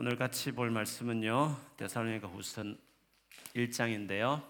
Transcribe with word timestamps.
오늘 0.00 0.16
같이 0.16 0.50
볼 0.50 0.70
말씀은요. 0.70 1.74
데살로니가 1.76 2.26
후서 2.26 2.64
1장인데요. 3.54 4.42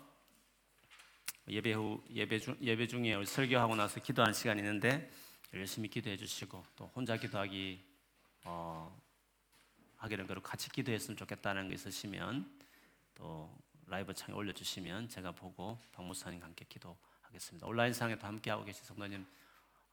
예배 1.48 1.72
후 1.72 2.00
예배 2.08 2.38
중 2.38 2.56
예배 2.62 2.86
중에 2.86 3.24
설교하고 3.24 3.74
나서 3.74 3.98
기도하는 3.98 4.32
시간이 4.32 4.60
있는데 4.60 5.10
열심히 5.52 5.88
기도해 5.88 6.16
주시고 6.16 6.64
또 6.76 6.86
혼자 6.94 7.16
기도하기 7.16 7.84
어, 8.44 8.96
하기는 9.96 10.28
그렇고 10.28 10.48
같이 10.48 10.71
기도했으면 10.71 11.16
좋겠다는 11.16 11.67
거 11.67 11.75
있으시면 11.75 12.48
또 13.17 13.53
라이브 13.89 14.14
창에 14.14 14.32
올려 14.39 14.53
주시면 14.53 15.09
제가 15.09 15.32
보고 15.32 15.77
박무사님과 15.91 16.46
함께 16.46 16.64
기도하겠습니다. 16.69 17.67
온라인 17.67 17.93
상에도 17.93 18.25
함께 18.25 18.51
하고 18.51 18.64
계신 18.64 18.85
성도님 18.85 19.27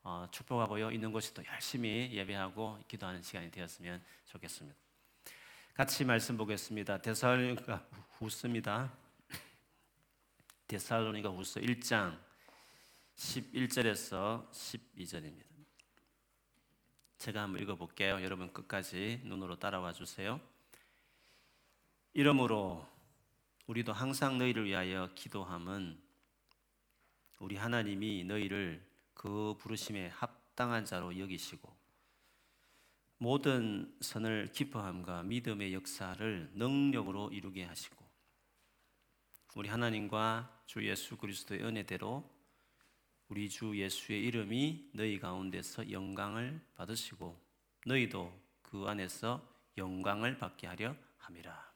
어, 0.04 0.28
축복하고요. 0.30 0.92
있는 0.92 1.12
곳이 1.12 1.34
또 1.34 1.44
열심히 1.52 2.12
예배하고 2.14 2.78
기도하는 2.88 3.24
시간이 3.24 3.50
되었으면 3.50 4.04
좋겠습니다. 4.28 4.87
같이 5.78 6.04
말씀 6.04 6.38
보겠습니다. 6.38 6.98
데살로니가 7.04 7.88
후서입니다. 8.18 8.92
데살로니가 10.68 11.30
후서 11.30 11.60
1장 11.60 12.18
11절에서 13.16 14.50
12절입니다. 14.50 15.46
제가 17.20 17.44
한번 17.44 17.62
읽어 17.62 17.76
볼게요. 17.76 18.24
여러분 18.24 18.52
끝까지 18.52 19.22
눈으로 19.26 19.60
따라와 19.60 19.94
주세요. 19.94 20.42
이러므로 22.12 22.84
우리도 23.68 23.94
항상 23.94 24.40
너희를 24.40 24.66
위하여 24.66 25.12
기도함은 25.14 26.02
우리 27.38 27.56
하나님이 27.56 28.24
너희를 28.24 28.84
그 29.14 29.54
부르심에 29.60 30.08
합당한 30.08 30.86
자로 30.86 31.20
여기시고 31.20 31.77
모든 33.20 33.96
선을 34.02 34.50
기뻐함과 34.54 35.24
믿음의 35.24 35.74
역사를 35.74 36.52
능력으로 36.54 37.32
이루게 37.32 37.64
하시고 37.64 38.06
우리 39.56 39.70
하나님과 39.70 40.62
주 40.68 40.88
예수 40.88 41.18
그리스도의 41.18 41.64
은혜대로 41.64 42.24
우리 43.30 43.50
주 43.50 43.76
예수의 43.76 44.24
이름이 44.24 44.92
너희 44.94 45.20
가운데서 45.20 45.92
영광을 45.92 46.62
받으시고 46.76 47.36
너희도 47.86 48.40
그 48.62 48.86
안에서 48.88 49.42
영광을 49.78 50.38
받게 50.38 50.68
하려 50.68 50.96
함이라. 51.18 51.72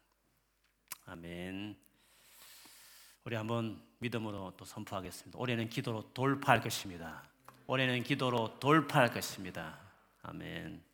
아멘. 1.06 1.76
우리 3.24 3.36
한번 3.36 3.82
믿음으로 4.00 4.54
또 4.58 4.66
선포하겠습니다. 4.66 5.38
올해는 5.38 5.70
기도로 5.70 6.14
돌파할 6.14 6.62
것입니다. 6.62 7.24
올해는 7.68 8.04
기도로 8.04 8.60
돌파할 8.60 9.12
것입니다. 9.12 9.80
아멘. 10.22 10.91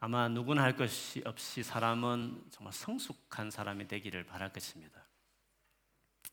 아마 0.00 0.28
누구나 0.28 0.62
할 0.62 0.76
것이 0.76 1.22
없이 1.24 1.62
사람은 1.62 2.46
정말 2.50 2.72
성숙한 2.72 3.50
사람이 3.50 3.88
되기를 3.88 4.24
바랄 4.24 4.52
것입니다. 4.52 5.02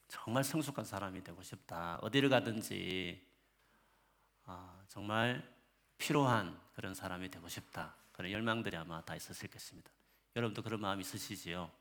정말 0.08 0.44
성숙한 0.44 0.86
사람이 0.86 1.24
되고 1.24 1.42
싶다. 1.42 1.98
어디를 2.02 2.30
가든지 2.30 3.26
아, 4.46 4.84
정말 4.88 5.44
필요한 5.98 6.60
그런 6.76 6.94
사람이 6.94 7.32
되고 7.32 7.48
싶다. 7.50 7.96
그런 8.12 8.32
열망들이 8.32 8.78
아마 8.78 9.02
다 9.02 9.16
있었을 9.16 9.50
것입니다. 9.50 9.90
여러분도 10.36 10.62
그런 10.62 10.80
마음 10.80 11.02
있으시지요? 11.02 11.72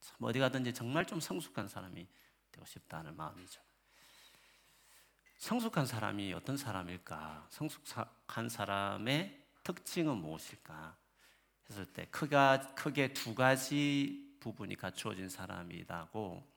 참 0.00 0.16
어디 0.22 0.40
가든지 0.40 0.74
정말 0.74 1.06
좀 1.06 1.20
성숙한 1.20 1.68
사람이 1.68 2.04
되고 2.50 2.66
싶다는 2.66 3.16
마음이죠. 3.16 3.60
성숙한 5.38 5.86
사람이 5.86 6.32
어떤 6.34 6.56
사람일까? 6.56 7.46
성숙한 7.50 8.48
사람의 8.48 9.40
특징은 9.62 10.16
무엇일까? 10.16 11.01
했을 11.72 11.86
때 11.86 12.06
크가, 12.10 12.74
크게 12.74 13.12
두 13.12 13.34
가지 13.34 14.36
부분이 14.40 14.76
갖추어진 14.76 15.28
사람이라고 15.28 16.52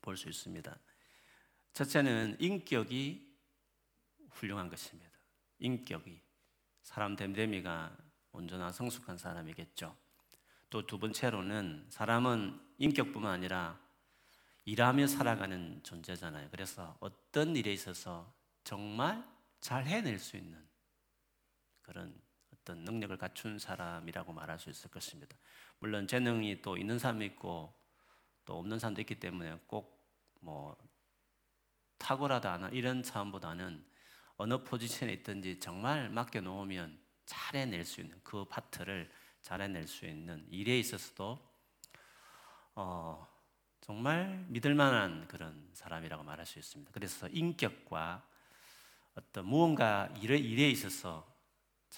볼 0.00 0.16
수 0.16 0.28
있습니다. 0.28 0.76
첫째는 1.72 2.36
인격이 2.40 3.34
훌륭한 4.30 4.68
것입니다. 4.68 5.10
인격이 5.58 6.20
사람 6.82 7.16
됨됨이가 7.16 7.96
온전한 8.32 8.72
성숙한 8.72 9.18
사람이겠죠. 9.18 9.96
또 10.70 10.82
두 10.86 10.98
번째로는 10.98 11.86
사람은 11.88 12.60
인격뿐만 12.78 13.30
아니라 13.30 13.80
일하며 14.64 15.06
살아가는 15.06 15.82
존재잖아요. 15.82 16.48
그래서 16.50 16.96
어떤 17.00 17.54
일에 17.54 17.72
있어서 17.72 18.34
정말 18.64 19.24
잘 19.60 19.86
해낼 19.86 20.18
수 20.18 20.36
있는 20.36 20.66
그런 21.82 22.20
어떤 22.64 22.84
능력을 22.84 23.16
갖춘 23.16 23.58
사람이라고 23.58 24.32
말할 24.32 24.58
수 24.58 24.70
있을 24.70 24.90
것입니다. 24.90 25.36
물론 25.78 26.06
재능이 26.06 26.62
또 26.62 26.76
있는 26.76 26.98
사람이 26.98 27.24
있고 27.26 27.72
또 28.44 28.58
없는 28.58 28.78
사람도 28.78 29.00
있기 29.02 29.20
때문에 29.20 29.58
꼭 29.66 29.94
뭐 30.44 30.76
탁월하다 31.98 32.68
이런 32.72 33.02
차원보다는 33.02 33.84
어느 34.36 34.62
포지션에 34.62 35.12
있든지 35.14 35.58
정말 35.58 36.10
맡겨 36.10 36.40
놓으면 36.42 36.98
잘 37.24 37.56
해낼 37.56 37.84
수 37.84 38.00
있는 38.02 38.20
그 38.22 38.44
파트를 38.44 39.10
잘 39.40 39.62
해낼 39.62 39.88
수 39.88 40.04
있는 40.06 40.46
일에 40.50 40.78
있어서도 40.78 41.38
어, 42.74 43.26
정말 43.80 44.44
믿을 44.48 44.74
만한 44.74 45.26
그런 45.28 45.70
사람이라고 45.72 46.22
말할 46.22 46.44
수 46.44 46.58
있습니다. 46.58 46.90
그래서 46.92 47.28
인격과 47.28 48.26
어떤 49.14 49.46
무언가 49.46 50.12
일에, 50.20 50.36
일에 50.36 50.68
있어서 50.70 51.33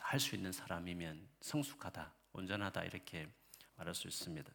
할 0.00 0.20
수 0.20 0.34
있는 0.34 0.52
사람이면 0.52 1.28
성숙하다, 1.40 2.14
온전하다 2.32 2.84
이렇게 2.84 3.28
말할 3.76 3.94
수 3.94 4.06
있습니다. 4.08 4.52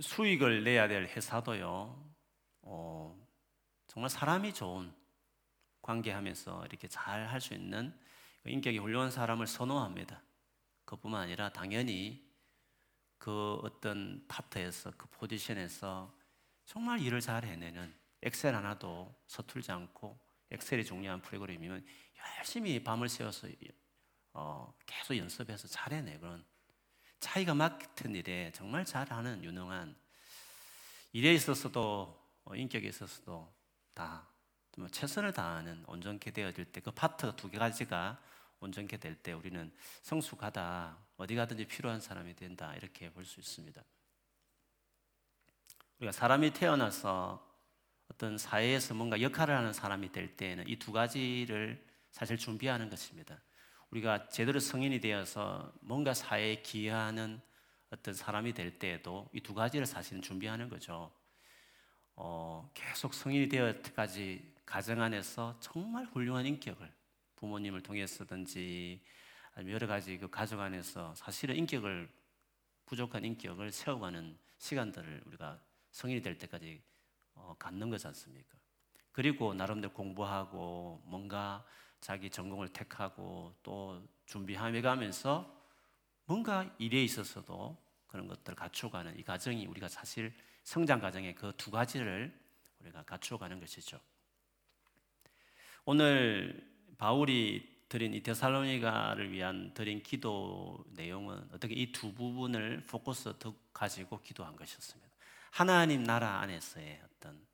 수익을 0.00 0.64
내야 0.64 0.88
될 0.88 1.06
회사도요, 1.06 2.14
어, 2.62 3.28
정말 3.86 4.10
사람이 4.10 4.52
좋은 4.54 4.92
관계하면서 5.82 6.66
이렇게 6.66 6.88
잘 6.88 7.26
할 7.28 7.40
수 7.40 7.54
있는 7.54 7.96
그 8.42 8.50
인격이 8.50 8.78
훌륭한 8.78 9.10
사람을 9.10 9.46
선호합니다. 9.46 10.22
그뿐만 10.84 11.22
아니라 11.22 11.50
당연히 11.50 12.28
그 13.18 13.54
어떤 13.62 14.24
파트에서 14.28 14.90
그 14.96 15.06
포지션에서 15.08 16.14
정말 16.66 17.00
일을 17.00 17.20
잘 17.20 17.44
해내는 17.44 17.94
엑셀 18.22 18.54
하나도 18.54 19.14
서툴지 19.26 19.72
않고 19.72 20.18
엑셀이 20.50 20.84
중요한 20.84 21.20
프로그램이면 21.22 21.84
열심히 22.38 22.82
밤을 22.82 23.08
새워서 23.08 23.48
어, 24.32 24.74
계속 24.86 25.16
연습해서 25.16 25.68
잘해내 25.68 26.18
그런 26.18 26.44
차이가 27.20 27.54
맡은 27.54 28.14
일에 28.14 28.50
정말 28.52 28.84
잘하는 28.84 29.42
유능한 29.44 29.96
일에 31.12 31.32
있어서도 31.34 32.20
어, 32.44 32.54
인격에 32.54 32.88
있어서도 32.88 33.52
다 33.94 34.28
최선을 34.90 35.32
다하는 35.32 35.84
온전케 35.86 36.32
되어질 36.32 36.64
때 36.72 36.80
그 36.80 36.90
파트 36.90 37.34
두 37.36 37.50
가지가 37.50 38.20
온전케 38.60 38.96
될 38.98 39.14
때 39.22 39.32
우리는 39.32 39.72
성숙하다 40.02 40.98
어디 41.16 41.34
가든지 41.36 41.66
필요한 41.66 42.00
사람이 42.00 42.34
된다 42.34 42.74
이렇게 42.74 43.10
볼 43.12 43.24
수 43.24 43.38
있습니다. 43.40 43.82
우리가 45.98 46.12
사람이 46.12 46.52
태어나서 46.52 47.48
어떤 48.10 48.36
사회에서 48.36 48.94
뭔가 48.94 49.20
역할을 49.20 49.56
하는 49.56 49.72
사람이 49.72 50.12
될 50.12 50.36
때에는 50.36 50.68
이 50.68 50.76
두 50.78 50.92
가지를 50.92 51.84
사실 52.14 52.38
준비하는 52.38 52.90
것입니다. 52.90 53.42
우리가 53.90 54.28
제대로 54.28 54.60
성인이 54.60 55.00
되어서 55.00 55.72
뭔가 55.80 56.14
사회에 56.14 56.62
기여하는 56.62 57.40
어떤 57.90 58.14
사람이 58.14 58.54
될 58.54 58.78
때에도 58.78 59.28
이 59.32 59.40
두 59.40 59.52
가지를 59.52 59.84
사실은 59.84 60.22
준비하는 60.22 60.68
거죠. 60.68 61.12
어, 62.14 62.70
계속 62.72 63.14
성인이 63.14 63.48
되어 63.48 63.82
때까지 63.82 64.54
가정 64.64 65.02
안에서 65.02 65.58
정말 65.58 66.04
훌륭한 66.06 66.46
인격을 66.46 66.88
부모님을 67.34 67.82
통해서든지 67.82 69.02
아니면 69.54 69.74
여러 69.74 69.88
가지 69.88 70.16
그 70.16 70.30
가족 70.30 70.60
안에서 70.60 71.16
사실은 71.16 71.56
인격을 71.56 72.08
부족한 72.86 73.24
인격을 73.24 73.72
세워가는 73.72 74.38
시간들을 74.58 75.22
우리가 75.26 75.60
성인이 75.90 76.22
될 76.22 76.38
때까지 76.38 76.80
어, 77.34 77.56
갖는 77.58 77.90
거지 77.90 78.06
않습니까? 78.06 78.56
그리고 79.10 79.52
나름대로 79.52 79.92
공부하고 79.92 81.02
뭔가 81.06 81.66
자기 82.04 82.28
전공을 82.28 82.68
택하고 82.68 83.54
또 83.62 84.06
준비해 84.26 84.82
가면서 84.82 85.50
뭔가 86.26 86.70
일에 86.76 87.02
있어서도 87.02 87.78
그런 88.08 88.28
것들을 88.28 88.54
갖춰가는 88.54 89.18
이 89.18 89.22
과정이 89.22 89.64
우리가 89.64 89.88
사실 89.88 90.34
성장 90.64 91.00
과정의 91.00 91.34
그 91.34 91.50
두 91.56 91.70
가지를 91.70 92.38
우리가 92.80 93.04
갖추어가는 93.04 93.58
것이죠. 93.58 93.98
오늘 95.86 96.70
바울이 96.98 97.66
드린 97.88 98.12
이 98.12 98.22
데살로니가를 98.22 99.32
위한 99.32 99.72
드린 99.72 100.02
기도 100.02 100.84
내용은 100.90 101.48
어떻게 101.52 101.72
이 101.72 101.90
두 101.90 102.12
부분을 102.12 102.82
포커스 102.86 103.32
가지고 103.72 104.20
기도한 104.20 104.56
것이었습니다. 104.56 105.10
하나님 105.52 106.04
나라 106.04 106.40
안에서의 106.40 107.00
어떤 107.02 107.46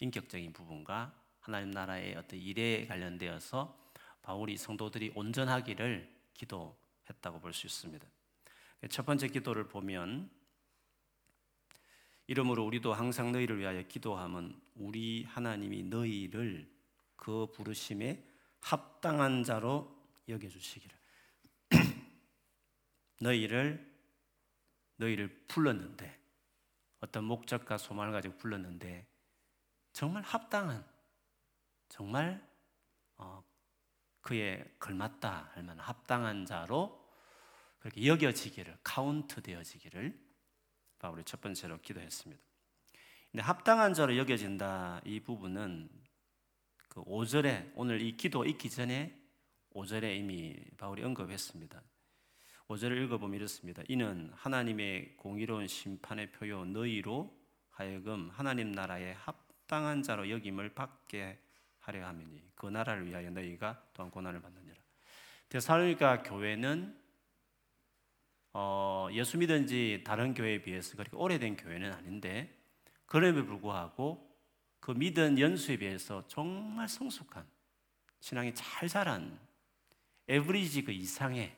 인격적인 0.00 0.52
부분과 0.52 1.14
하나님 1.40 1.70
나라의 1.70 2.14
어떤 2.16 2.38
일에 2.38 2.86
관련되어서 2.86 3.85
바울이 4.26 4.56
성도들이 4.56 5.12
온전하기를 5.14 6.12
기도 6.34 6.76
했다고 7.08 7.38
볼 7.38 7.52
수 7.52 7.66
있습니다. 7.66 8.04
첫 8.90 9.06
번째 9.06 9.28
기도를 9.28 9.68
보면 9.68 10.28
이러므로 12.26 12.64
우리도 12.64 12.92
항상 12.92 13.30
너희를 13.30 13.60
위하여 13.60 13.80
기도하면 13.84 14.60
우리 14.74 15.22
하나님이 15.22 15.84
너희를 15.84 16.68
그 17.14 17.46
부르심에 17.52 18.28
합당한 18.60 19.44
자로 19.44 19.96
여겨 20.28 20.48
주시기를 20.48 20.98
너희를 23.22 23.96
너희를 24.96 25.44
불렀는데 25.46 26.20
어떤 26.98 27.22
목적과 27.22 27.78
소망을 27.78 28.10
가지고 28.12 28.36
불렀는데 28.38 29.06
정말 29.92 30.24
합당한 30.24 30.84
정말 31.88 32.44
어, 33.18 33.45
그에 34.26 34.64
걸맞다 34.80 35.52
할 35.54 35.62
만한 35.62 35.78
합당한 35.86 36.44
자로 36.46 37.00
그렇게 37.78 38.04
여겨지기를 38.04 38.76
카운트 38.82 39.40
되어지기를 39.40 40.18
바울이 40.98 41.22
첫 41.22 41.40
번째로 41.40 41.80
기도했습니다. 41.80 42.42
근데 43.30 43.42
합당한 43.44 43.94
자로 43.94 44.16
여겨진다 44.16 45.02
이 45.04 45.20
부분은 45.20 45.88
그 46.88 47.04
5절에 47.04 47.70
오늘 47.76 48.00
이 48.00 48.16
기도 48.16 48.44
있기 48.44 48.68
전에 48.68 49.16
5절에 49.74 50.16
이미 50.16 50.56
바울이 50.76 51.04
언급했습니다. 51.04 51.80
5절을 52.66 53.04
읽어보면 53.04 53.36
이렇습니다. 53.36 53.84
이는 53.86 54.32
하나님의 54.34 55.18
공의로운 55.18 55.68
심판의 55.68 56.32
표요 56.32 56.64
너희로 56.64 57.32
하여금 57.70 58.30
하나님 58.30 58.72
나라의 58.72 59.14
합당한 59.14 60.02
자로 60.02 60.28
여김을 60.30 60.74
받게 60.74 61.45
하려 61.86 62.04
함이니 62.04 62.50
그 62.56 62.66
나라를 62.66 63.06
위하여 63.06 63.30
너희가 63.30 63.80
또한 63.94 64.10
고난을 64.10 64.42
받느니라. 64.42 64.74
데살로니가 65.48 66.24
교회는 66.24 67.00
어, 68.52 69.08
예수 69.12 69.38
믿은 69.38 69.68
지 69.68 70.02
다른 70.04 70.34
교회에 70.34 70.62
비해서 70.62 70.96
그렇게 70.96 71.16
오래된 71.16 71.56
교회는 71.56 71.92
아닌데 71.92 72.52
그럼에도 73.06 73.46
불구하고 73.46 74.36
그 74.80 74.90
믿은 74.90 75.38
연수에 75.38 75.76
비해서 75.76 76.26
정말 76.26 76.88
성숙한 76.88 77.46
신앙이 78.18 78.52
잘 78.54 78.88
자란 78.88 79.38
에브리지 80.26 80.82
그 80.82 80.90
이상의 80.90 81.54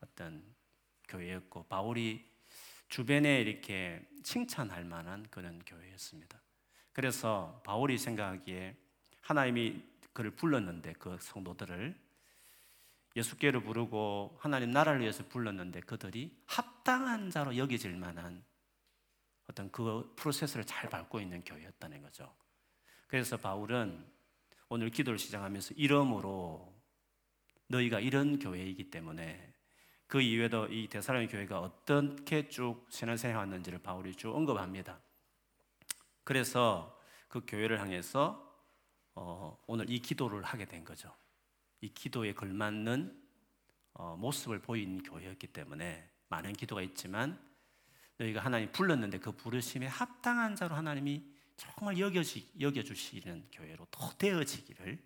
어떤 0.00 0.44
교회였고 1.08 1.64
바울이 1.64 2.24
주변에 2.88 3.40
이렇게 3.40 4.06
칭찬할 4.22 4.84
만한 4.84 5.26
그런 5.28 5.60
교회였습니다. 5.64 6.40
그래서 6.92 7.60
바울이 7.64 7.98
생각하기에 7.98 8.76
하나님이 9.22 9.82
그를 10.12 10.30
불렀는데 10.32 10.94
그 10.94 11.16
성도들을 11.20 11.98
예수께로 13.16 13.62
부르고 13.62 14.36
하나님 14.40 14.70
나라를 14.70 15.00
위해서 15.00 15.24
불렀는데 15.26 15.80
그들이 15.80 16.36
합당한 16.46 17.30
자로 17.30 17.56
여겨질 17.56 17.96
만한 17.96 18.44
어떤 19.48 19.70
그 19.70 20.12
프로세스를 20.16 20.64
잘 20.64 20.88
밟고 20.88 21.20
있는 21.20 21.44
교회였다는 21.44 22.02
거죠. 22.02 22.34
그래서 23.06 23.36
바울은 23.36 24.06
오늘 24.68 24.90
기도를 24.90 25.18
시작하면서 25.18 25.74
이름으로 25.76 26.72
너희가 27.68 28.00
이런 28.00 28.38
교회이기 28.38 28.90
때문에 28.90 29.52
그 30.06 30.20
이외에도 30.20 30.66
이 30.66 30.88
대사로니 30.88 31.28
교회가 31.28 31.60
어떻게 31.60 32.48
쭉 32.48 32.86
신앙생활 32.90 33.36
왔는지를 33.36 33.78
바울이 33.80 34.14
쭉 34.14 34.34
언급합니다. 34.34 35.00
그래서 36.24 36.98
그 37.28 37.42
교회를 37.46 37.80
향해서 37.80 38.51
어, 39.14 39.58
오늘 39.66 39.90
이 39.90 39.98
기도를 39.98 40.42
하게 40.42 40.64
된 40.64 40.84
거죠. 40.84 41.14
이 41.80 41.88
기도에 41.88 42.32
걸맞는 42.32 43.20
어, 43.94 44.16
모습을 44.16 44.60
보인 44.60 45.02
교회였기 45.02 45.48
때문에 45.48 46.08
많은 46.28 46.54
기도가 46.54 46.82
있지만 46.82 47.38
너희가 48.18 48.40
하나님 48.40 48.70
불렀는데 48.72 49.18
그 49.18 49.32
부르심에 49.32 49.86
합당한 49.86 50.56
자로 50.56 50.74
하나님이 50.74 51.22
정말 51.56 51.98
여겨지, 51.98 52.50
여겨주시는 52.60 53.48
교회로 53.52 53.86
더 53.90 54.10
되어지기를 54.16 54.98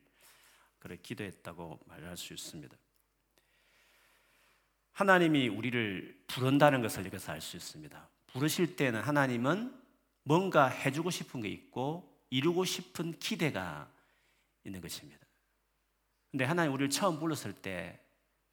그래 0.79 0.99
기도했다고 1.02 1.81
말할 1.87 2.17
수 2.17 2.32
있습니다. 2.32 2.76
하나님이 4.93 5.49
우리를 5.49 6.25
부른다는 6.26 6.81
것을 6.81 7.05
여기서 7.06 7.32
알 7.32 7.41
수 7.41 7.56
있습니다. 7.56 8.09
부르실 8.29 8.76
때는 8.76 9.02
하나님은 9.02 9.75
뭔가 10.23 10.69
해주고 10.69 11.11
싶은 11.11 11.41
게 11.41 11.49
있고 11.49 12.23
이루고 12.31 12.64
싶은 12.64 13.19
기대가 13.19 13.91
있는 14.66 14.80
것입니다. 14.80 15.24
근데 16.30 16.44
하나님 16.44 16.72
우리를 16.72 16.90
처음 16.90 17.18
불렀을 17.18 17.52
때 17.52 18.06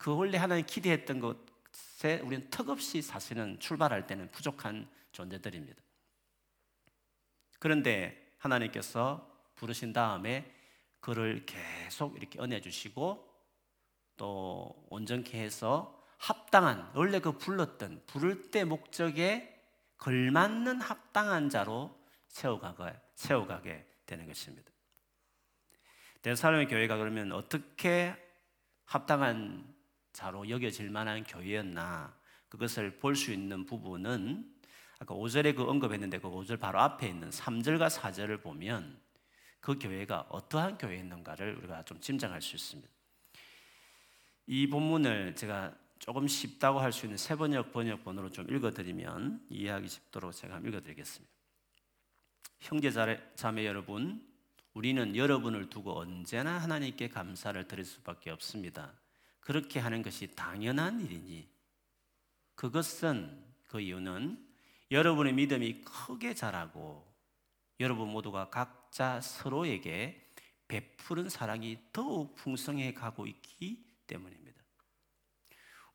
그 0.03 0.13
원래 0.13 0.37
하나님 0.37 0.65
기대했던 0.65 1.21
것에 1.21 2.19
우리는 2.19 2.49
턱없이 2.49 3.01
사실은 3.01 3.57
출발할 3.57 4.05
때는 4.05 4.29
부족한 4.31 4.89
존재들입니다. 5.13 5.81
그런데 7.57 8.33
하나님께서 8.37 9.25
부르신 9.55 9.93
다음에 9.93 10.53
그를 10.99 11.45
계속 11.45 12.17
이렇게 12.17 12.37
은혜 12.41 12.59
주시고 12.59 13.33
또 14.17 14.85
온전케 14.89 15.39
해서 15.39 15.97
합당한 16.17 16.91
원래 16.95 17.21
그 17.21 17.37
불렀던 17.37 18.03
부를 18.05 18.51
때 18.51 18.65
목적에 18.65 19.57
걸맞는 19.99 20.81
합당한 20.81 21.49
자로 21.49 21.97
세워가게, 22.27 22.99
세워가게 23.15 23.87
되는 24.05 24.27
것입니다. 24.27 24.69
대사로의 26.23 26.67
교회가 26.67 26.97
그러면 26.97 27.31
어떻게 27.33 28.15
합당한 28.85 29.73
자로 30.13 30.49
여겨질 30.49 30.89
만한 30.89 31.23
교회였나 31.23 32.17
그것을 32.49 32.97
볼 32.99 33.15
수 33.15 33.31
있는 33.31 33.65
부분은 33.65 34.49
아까 34.99 35.15
5절에 35.15 35.55
그 35.55 35.63
언급했는데 35.63 36.19
그 36.19 36.29
5절 36.29 36.59
바로 36.59 36.79
앞에 36.79 37.09
있는 37.09 37.29
3절과 37.29 37.89
4절을 37.89 38.41
보면 38.41 39.01
그 39.59 39.77
교회가 39.77 40.27
어떠한 40.29 40.77
교회였는가를 40.77 41.57
우리가 41.57 41.83
좀 41.83 41.99
짐작할 41.99 42.41
수 42.41 42.55
있습니다. 42.55 42.89
이 44.47 44.67
본문을 44.67 45.35
제가 45.35 45.75
조금 45.99 46.27
쉽다고 46.27 46.79
할 46.79 46.91
수 46.91 47.05
있는 47.05 47.17
세 47.17 47.35
번역 47.35 47.73
번역본으로 47.73 48.29
좀 48.29 48.49
읽어드리면 48.49 49.47
이해하기 49.49 49.87
쉽도록 49.87 50.31
제가 50.33 50.59
읽어드리겠습니다. 50.59 51.33
형제 52.59 52.91
자매 53.35 53.65
여러분, 53.65 54.32
우리는 54.73 55.15
여러분을 55.15 55.69
두고 55.69 55.99
언제나 55.99 56.57
하나님께 56.57 57.09
감사를 57.09 57.67
드릴 57.67 57.85
수밖에 57.85 58.31
없습니다. 58.31 58.93
그렇게 59.39 59.79
하는 59.79 60.01
것이 60.01 60.35
당연한 60.35 60.99
일이니 61.01 61.47
그것은 62.55 63.43
그 63.67 63.81
이유는 63.81 64.43
여러분의 64.89 65.33
믿음이 65.33 65.81
크게 65.81 66.33
자라고 66.33 67.05
여러분 67.79 68.09
모두가 68.09 68.49
각자 68.49 69.21
서로에게 69.21 70.29
베푸는 70.67 71.29
사랑이 71.29 71.77
더욱 71.91 72.35
풍성해 72.35 72.93
가고 72.93 73.27
있기 73.27 73.85
때문입니다. 74.07 74.61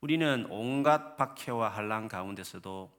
우리는 0.01 0.47
온갖 0.51 1.17
박해와 1.17 1.71
한란 1.71 2.07
가운데서도 2.07 2.97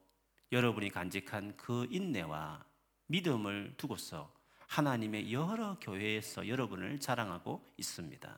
여러분이 0.52 0.90
간직한 0.90 1.56
그 1.56 1.88
인내와 1.90 2.66
믿음을 3.08 3.76
두고서 3.78 4.39
하나님의 4.70 5.34
여러 5.34 5.78
교회에서 5.80 6.48
여러분을 6.48 7.00
자랑하고 7.00 7.74
있습니다. 7.78 8.38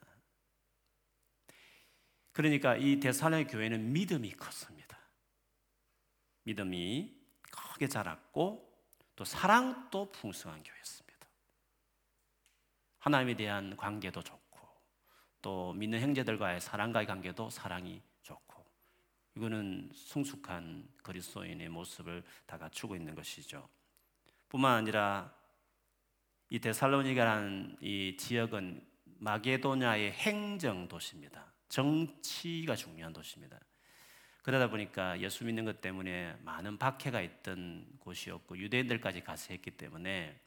그러니까 2.31 2.77
이 2.77 3.01
대사의 3.01 3.47
교회는 3.47 3.91
믿음이 3.91 4.31
컸습니다. 4.31 4.97
믿음이 6.43 7.13
크게 7.51 7.87
자랐고 7.87 8.65
또 9.17 9.25
사랑도 9.25 10.09
풍성한 10.13 10.63
교회였습니다. 10.63 11.27
하나님에 12.99 13.35
대한 13.35 13.75
관계도 13.75 14.23
좋고 14.23 14.59
또 15.41 15.73
믿는 15.73 15.99
형제들과의 15.99 16.61
사랑과의 16.61 17.07
관계도 17.07 17.49
사랑이 17.49 18.01
좋고 18.21 18.65
이거는 19.35 19.91
성숙한 19.93 20.87
그리스도인의 21.03 21.67
모습을 21.67 22.23
다 22.45 22.57
갖추고 22.57 22.95
있는 22.95 23.15
것이죠. 23.15 23.67
뿐만 24.47 24.77
아니라 24.77 25.40
이 26.51 26.59
데살로니가라는 26.59 27.77
이 27.79 28.17
지역은 28.19 28.85
마게도냐의 29.19 30.11
행정 30.11 30.89
도시입니다. 30.89 31.49
정치가 31.69 32.75
중요한 32.75 33.13
도시입니다. 33.13 33.57
그러다 34.43 34.69
보니까 34.69 35.17
예수 35.21 35.45
믿는 35.45 35.63
것 35.63 35.79
때문에 35.79 36.35
많은 36.41 36.77
박해가 36.77 37.21
있던 37.21 37.87
곳이었고 37.99 38.57
유대인들까지 38.57 39.21
가세했기 39.23 39.71
때문에 39.71 40.37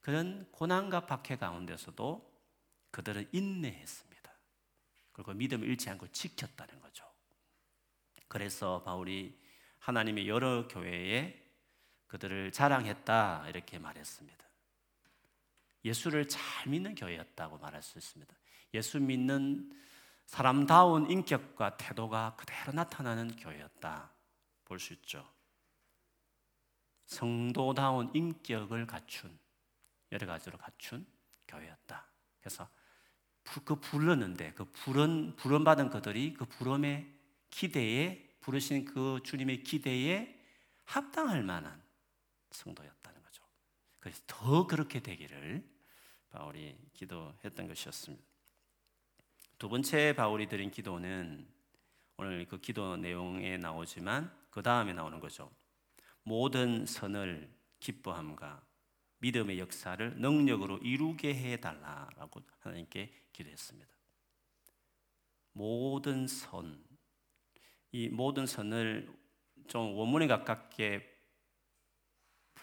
그런 0.00 0.50
고난과 0.50 1.06
박해 1.06 1.36
가운데서도 1.36 2.28
그들은 2.90 3.28
인내했습니다. 3.30 4.32
그리고 5.12 5.32
믿음을 5.32 5.68
잃지 5.68 5.88
않고 5.90 6.08
지켰다는 6.08 6.80
거죠. 6.80 7.04
그래서 8.26 8.82
바울이 8.82 9.38
하나님의 9.78 10.26
여러 10.26 10.66
교회에 10.66 11.40
그들을 12.08 12.50
자랑했다 12.50 13.48
이렇게 13.48 13.78
말했습니다. 13.78 14.51
예수를 15.84 16.28
잘 16.28 16.68
믿는 16.68 16.94
교회였다고 16.94 17.58
말할 17.58 17.82
수 17.82 17.98
있습니다. 17.98 18.34
예수 18.74 19.00
믿는 19.00 19.72
사람다운 20.26 21.10
인격과 21.10 21.76
태도가 21.76 22.36
그대로 22.36 22.72
나타나는 22.72 23.36
교회였다 23.36 24.12
볼 24.64 24.78
수 24.78 24.94
있죠. 24.94 25.30
성도다운 27.04 28.10
인격을 28.14 28.86
갖춘 28.86 29.38
여러 30.12 30.26
가지로 30.26 30.56
갖춘 30.56 31.06
교회였다. 31.46 32.06
그래서 32.40 32.68
그 33.64 33.74
불렀는데 33.76 34.52
그 34.54 34.64
부른 34.64 35.36
부름 35.36 35.64
받은 35.64 35.90
그들이 35.90 36.32
그 36.32 36.46
부름의 36.46 37.12
기대에 37.50 38.30
부르신 38.40 38.84
그 38.86 39.20
주님의 39.24 39.62
기대에 39.62 40.40
합당할 40.84 41.42
만한 41.42 41.82
성도였다는. 42.50 43.21
그래서 44.02 44.20
더 44.26 44.66
그렇게 44.66 44.98
되기를 44.98 45.64
바울이 46.30 46.76
기도했던 46.92 47.68
것이었습니다. 47.68 48.24
두 49.58 49.68
번째 49.68 50.12
바울이 50.16 50.48
드린 50.48 50.72
기도는 50.72 51.46
오늘 52.16 52.44
그 52.48 52.60
기도 52.60 52.96
내용에 52.96 53.58
나오지만 53.58 54.36
그 54.50 54.60
다음에 54.60 54.92
나오는 54.92 55.20
거죠. 55.20 55.52
모든 56.24 56.84
선을 56.84 57.48
기뻐함과 57.78 58.66
믿음의 59.18 59.60
역사를 59.60 60.16
능력으로 60.16 60.78
이루게 60.78 61.32
해 61.32 61.60
달라라고 61.60 62.42
하나님께 62.58 63.28
기도했습니다. 63.32 63.92
모든 65.52 66.26
선, 66.26 66.84
이 67.92 68.08
모든 68.08 68.46
선을 68.46 69.16
좀 69.68 69.94
원문에 69.94 70.26
가깝게 70.26 71.11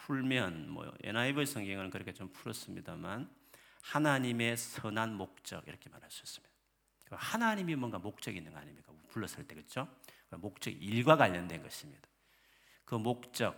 풀면 0.09 0.71
뭐 0.71 0.91
NIV 1.03 1.45
성경은 1.45 1.91
그렇게 1.91 2.13
좀 2.13 2.33
풀었습니다만 2.33 3.29
하나님의 3.83 4.57
선한 4.57 5.13
목적 5.13 5.67
이렇게 5.67 5.87
말할 5.87 6.09
수 6.09 6.23
있습니다. 6.23 6.49
그 7.05 7.15
하나님이 7.15 7.75
뭔가 7.75 7.99
목적이 7.99 8.39
있는 8.39 8.51
거 8.51 8.57
아닙니까? 8.57 8.91
불렀을 9.09 9.47
때 9.47 9.53
그렇죠? 9.53 9.87
목적 10.31 10.71
일과 10.71 11.15
관련된 11.15 11.61
것입니다. 11.61 12.09
그 12.85 12.95
목적 12.95 13.55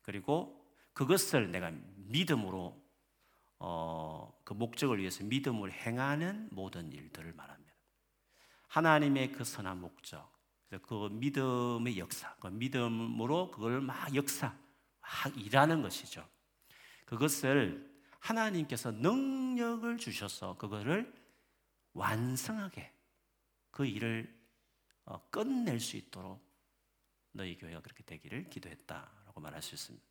그리고 0.00 0.66
그것을 0.94 1.50
내가 1.52 1.70
믿음으로 1.96 2.82
어, 3.58 4.40
그 4.44 4.54
목적을 4.54 4.98
위해서 4.98 5.22
믿음을 5.24 5.70
행하는 5.72 6.48
모든 6.52 6.90
일들을 6.90 7.34
말합니다. 7.34 7.76
하나님의 8.68 9.32
그 9.32 9.44
선한 9.44 9.78
목적, 9.78 10.32
그 10.84 11.10
믿음의 11.12 11.98
역사, 11.98 12.34
그 12.36 12.46
믿음으로 12.46 13.50
그걸 13.50 13.82
막 13.82 14.14
역사, 14.14 14.46
막 14.48 14.61
일하는 15.36 15.82
것이죠. 15.82 16.26
그것을 17.04 17.90
하나님께서 18.20 18.92
능력을 18.92 19.96
주셔서 19.98 20.56
그거를 20.56 21.12
완성하게 21.92 22.92
그 23.70 23.84
일을 23.84 24.32
어, 25.04 25.28
끝낼 25.30 25.80
수 25.80 25.96
있도록 25.96 26.40
너희 27.32 27.56
교회가 27.56 27.80
그렇게 27.80 28.04
되기를 28.04 28.48
기도했다라고 28.48 29.40
말할 29.40 29.62
수 29.62 29.74
있습니다. 29.74 30.06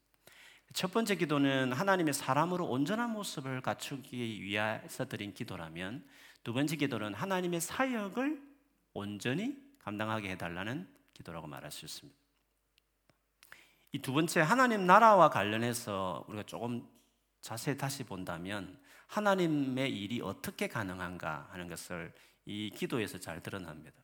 첫 0.74 0.92
번째 0.92 1.16
기도는 1.16 1.74
하나님의 1.74 2.14
사람으로 2.14 2.66
온전한 2.66 3.12
모습을 3.12 3.62
갖추기 3.62 4.42
위해서 4.42 5.06
드린 5.06 5.34
기도라면 5.34 6.08
두 6.44 6.54
번째 6.54 6.76
기도는 6.76 7.14
하나님의 7.14 7.62
사역을 7.62 8.42
온전히 8.94 9.58
감당하게 9.80 10.32
해달라는 10.32 10.88
기도라고 11.14 11.48
말할 11.48 11.72
수 11.72 11.86
있습니다. 11.86 12.21
이 13.94 14.00
두 14.00 14.14
번째 14.14 14.40
하나님 14.42 14.86
나라와 14.86 15.30
관련해서 15.30 16.24
우리가 16.28 16.44
조금 16.44 16.88
자세히 17.42 17.78
다시 17.78 18.04
본다면 18.04 18.80
하나님의 19.08 19.92
일이 19.92 20.22
어떻게 20.22 20.68
가능한가 20.68 21.50
하는 21.52 21.68
것을 21.68 22.14
이 22.46 22.70
기도에서 22.70 23.20
잘 23.20 23.42
드러납니다. 23.44 24.02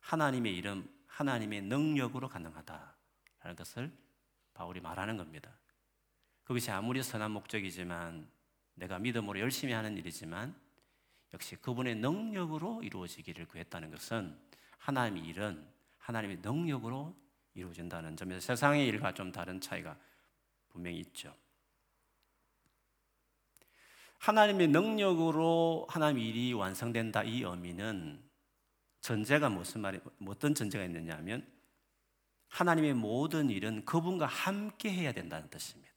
하나님의 0.00 0.56
일은 0.56 0.88
하나님의 1.08 1.62
능력으로 1.62 2.28
가능하다라는 2.28 3.56
것을 3.56 3.92
바울이 4.54 4.80
말하는 4.80 5.16
겁니다. 5.16 5.58
그것이 6.44 6.70
아무리 6.70 7.02
선한 7.02 7.32
목적이지만 7.32 8.30
내가 8.74 8.98
믿음으로 9.00 9.40
열심히 9.40 9.72
하는 9.72 9.96
일이지만 9.96 10.54
역시 11.34 11.56
그분의 11.56 11.96
능력으로 11.96 12.82
이루어지기를 12.82 13.46
구했다는 13.46 13.90
것은 13.90 14.38
하나님의 14.78 15.24
일은 15.24 15.66
하나님의 15.98 16.38
능력으로 16.42 17.16
이루어진다는 17.54 18.16
점에서 18.16 18.40
세상의 18.40 18.86
일과 18.86 19.12
좀 19.12 19.32
다른 19.32 19.60
차이가 19.60 19.96
분명히 20.68 20.98
있죠. 21.00 21.34
하나님의 24.18 24.68
능력으로 24.68 25.86
하나님의 25.90 26.28
일이 26.28 26.52
완성된다 26.52 27.24
이 27.24 27.42
의미는 27.42 28.22
전제가 29.00 29.48
무슨 29.48 29.80
말이 29.80 29.98
어떤 30.26 30.54
전제가 30.54 30.84
있느냐 30.84 31.16
하면 31.16 31.46
하나님의 32.48 32.94
모든 32.94 33.50
일은 33.50 33.84
그분과 33.84 34.26
함께 34.26 34.92
해야 34.92 35.12
된다는 35.12 35.50
뜻입니다. 35.50 35.92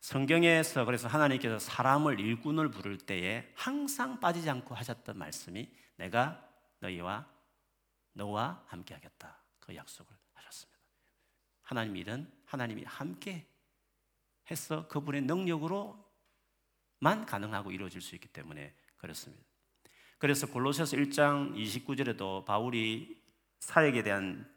성경에서 0.00 0.84
그래서 0.84 1.08
하나님께서 1.08 1.58
사람을 1.58 2.20
일꾼을 2.20 2.70
부를 2.70 2.98
때에 2.98 3.50
항상 3.54 4.20
빠지지 4.20 4.48
않고 4.50 4.74
하셨던 4.74 5.16
말씀이 5.18 5.68
내가 5.96 6.46
너희와 6.80 7.26
너와 8.16 8.64
함께 8.66 8.94
하겠다. 8.94 9.42
그 9.60 9.74
약속을 9.74 10.14
하셨습니다. 10.32 10.80
하나님 11.62 11.96
일은 11.96 12.30
하나님이 12.46 12.84
함께 12.84 13.46
해서 14.50 14.88
그분의 14.88 15.22
능력으로만 15.22 15.96
가능하고 17.26 17.72
이루어질 17.72 18.00
수 18.00 18.14
있기 18.14 18.28
때문에 18.28 18.74
그렇습니다. 18.96 19.44
그래서 20.18 20.46
골로새서 20.46 20.96
1장 20.96 21.54
29절에도 21.54 22.44
바울이 22.46 23.22
사역에 23.58 24.02
대한 24.02 24.50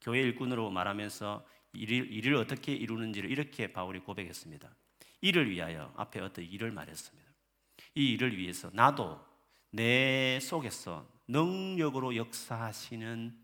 교회 0.00 0.20
일꾼으로 0.20 0.70
말하면서 0.70 1.46
일을, 1.74 2.10
일을 2.10 2.34
어떻게 2.36 2.72
이루는지를 2.72 3.30
이렇게 3.30 3.72
바울이 3.72 4.00
고백했습니다. 4.00 4.74
이를 5.20 5.50
위하여 5.50 5.92
앞에 5.96 6.20
어떤 6.20 6.44
일을 6.44 6.70
말했습니다. 6.70 7.30
이 7.94 8.12
일을 8.12 8.36
위해서 8.38 8.70
나도 8.72 9.20
내 9.70 10.38
속에서 10.40 11.11
능력으로 11.32 12.14
역사하시는 12.14 13.38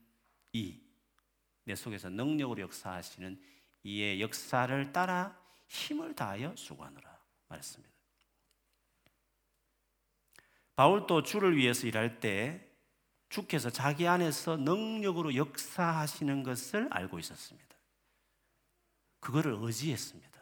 이, 0.52 0.80
내 1.64 1.74
속에서 1.74 2.08
능력으로 2.10 2.60
역사하시는 2.62 3.40
이의 3.82 4.20
역사를 4.20 4.92
따라 4.92 5.36
힘을 5.68 6.14
다하여 6.14 6.54
수고하노라 6.56 7.18
말했습니다. 7.48 7.94
바울도 10.76 11.22
주를 11.22 11.56
위해서 11.56 11.86
일할 11.86 12.20
때 12.20 12.64
주께서 13.30 13.70
자기 13.70 14.06
안에서 14.06 14.56
능력으로 14.56 15.34
역사하시는 15.34 16.42
것을 16.42 16.88
알고 16.90 17.18
있었습니다. 17.18 17.76
그거를 19.20 19.56
의지했습니다. 19.60 20.40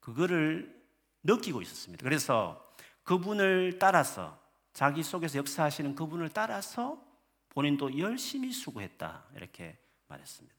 그거를 0.00 0.82
느끼고 1.22 1.62
있었습니다. 1.62 2.02
그래서 2.04 2.72
그분을 3.04 3.78
따라서 3.78 4.41
자기 4.72 5.02
속에서 5.02 5.38
역사하시는 5.38 5.94
그분을 5.94 6.30
따라서 6.30 7.02
본인도 7.50 7.98
열심히 7.98 8.52
수고했다. 8.52 9.26
이렇게 9.36 9.78
말했습니다. 10.08 10.56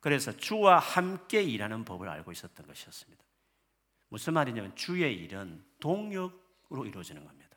그래서 0.00 0.36
주와 0.36 0.78
함께 0.78 1.42
일하는 1.42 1.84
법을 1.84 2.08
알고 2.08 2.30
있었던 2.30 2.66
것이었습니다. 2.66 3.24
무슨 4.08 4.34
말이냐면 4.34 4.74
주의 4.76 5.16
일은 5.16 5.64
동력으로 5.80 6.86
이루어지는 6.86 7.24
겁니다. 7.24 7.56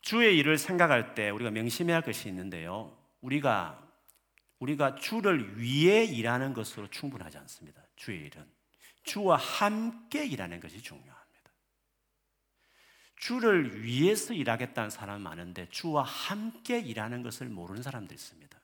주의 0.00 0.36
일을 0.38 0.58
생각할 0.58 1.14
때 1.14 1.30
우리가 1.30 1.50
명심해야 1.52 1.96
할 1.96 2.02
것이 2.02 2.28
있는데요. 2.28 2.96
우리가 3.20 3.78
우리가 4.58 4.96
주를 4.96 5.60
위해 5.60 6.04
일하는 6.04 6.52
것으로 6.52 6.88
충분하지 6.88 7.38
않습니다. 7.38 7.82
주의 7.96 8.20
일은 8.26 8.44
주와 9.02 9.36
함께 9.36 10.24
일하는 10.24 10.60
것이 10.60 10.80
중요합니다. 10.82 11.11
주를 13.22 13.84
위해서 13.84 14.34
일하겠다는 14.34 14.90
사람 14.90 15.22
많은데 15.22 15.68
주와 15.68 16.02
함께 16.02 16.80
일하는 16.80 17.22
것을 17.22 17.48
모르는 17.48 17.80
사람들이 17.80 18.16
있습니다. 18.16 18.60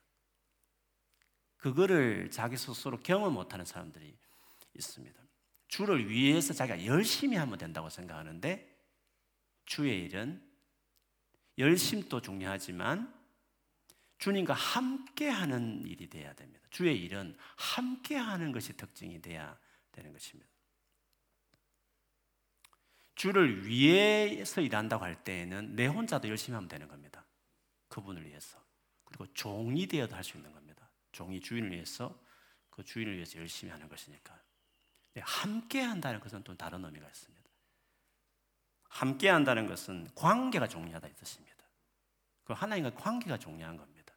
그거를 1.55 2.29
자기 2.29 2.57
스스로 2.57 2.99
경험 2.99 3.35
못하는 3.35 3.63
사람들이 3.63 4.13
있습니다. 4.73 5.17
주를 5.69 6.09
위해서 6.09 6.53
자기가 6.53 6.85
열심히 6.85 7.37
하면 7.37 7.57
된다고 7.57 7.89
생각하는데 7.89 8.77
주의 9.65 10.03
일은 10.03 10.45
열심도 11.57 12.19
중요하지만 12.19 13.17
주님과 14.17 14.53
함께 14.53 15.29
하는 15.29 15.85
일이 15.85 16.09
돼야 16.09 16.33
됩니다. 16.33 16.67
주의 16.69 17.01
일은 17.01 17.33
함께 17.55 18.17
하는 18.17 18.51
것이 18.51 18.75
특징이 18.75 19.21
돼야 19.21 19.57
되는 19.93 20.11
것입니다. 20.11 20.51
주를 23.19 23.67
위해서 23.67 24.61
일한다고 24.61 25.03
할 25.03 25.21
때에는 25.25 25.75
내 25.75 25.87
혼자도 25.87 26.29
열심히 26.29 26.55
하면 26.55 26.69
되는 26.69 26.87
겁니다. 26.87 27.25
그분을 27.89 28.25
위해서. 28.25 28.57
그리고 29.03 29.27
종이 29.33 29.85
되어도 29.87 30.15
할 30.15 30.23
수 30.23 30.37
있는 30.37 30.53
겁니다. 30.53 30.89
종이 31.11 31.41
주인을 31.41 31.69
위해서 31.69 32.17
그 32.69 32.81
주인을 32.81 33.15
위해서 33.15 33.37
열심히 33.37 33.73
하는 33.73 33.89
것이니까. 33.89 34.39
함께 35.19 35.81
한다는 35.81 36.21
것은 36.21 36.43
또 36.43 36.55
다른 36.55 36.85
의미가 36.85 37.05
있습니다. 37.09 37.49
함께 38.87 39.27
한다는 39.27 39.67
것은 39.67 40.07
관계가 40.15 40.69
중요하다 40.69 41.09
이 41.09 41.13
뜻입니다. 41.15 41.65
그 42.45 42.53
하나님과 42.53 42.91
관계가 42.91 43.37
중요한 43.37 43.75
겁니다. 43.75 44.13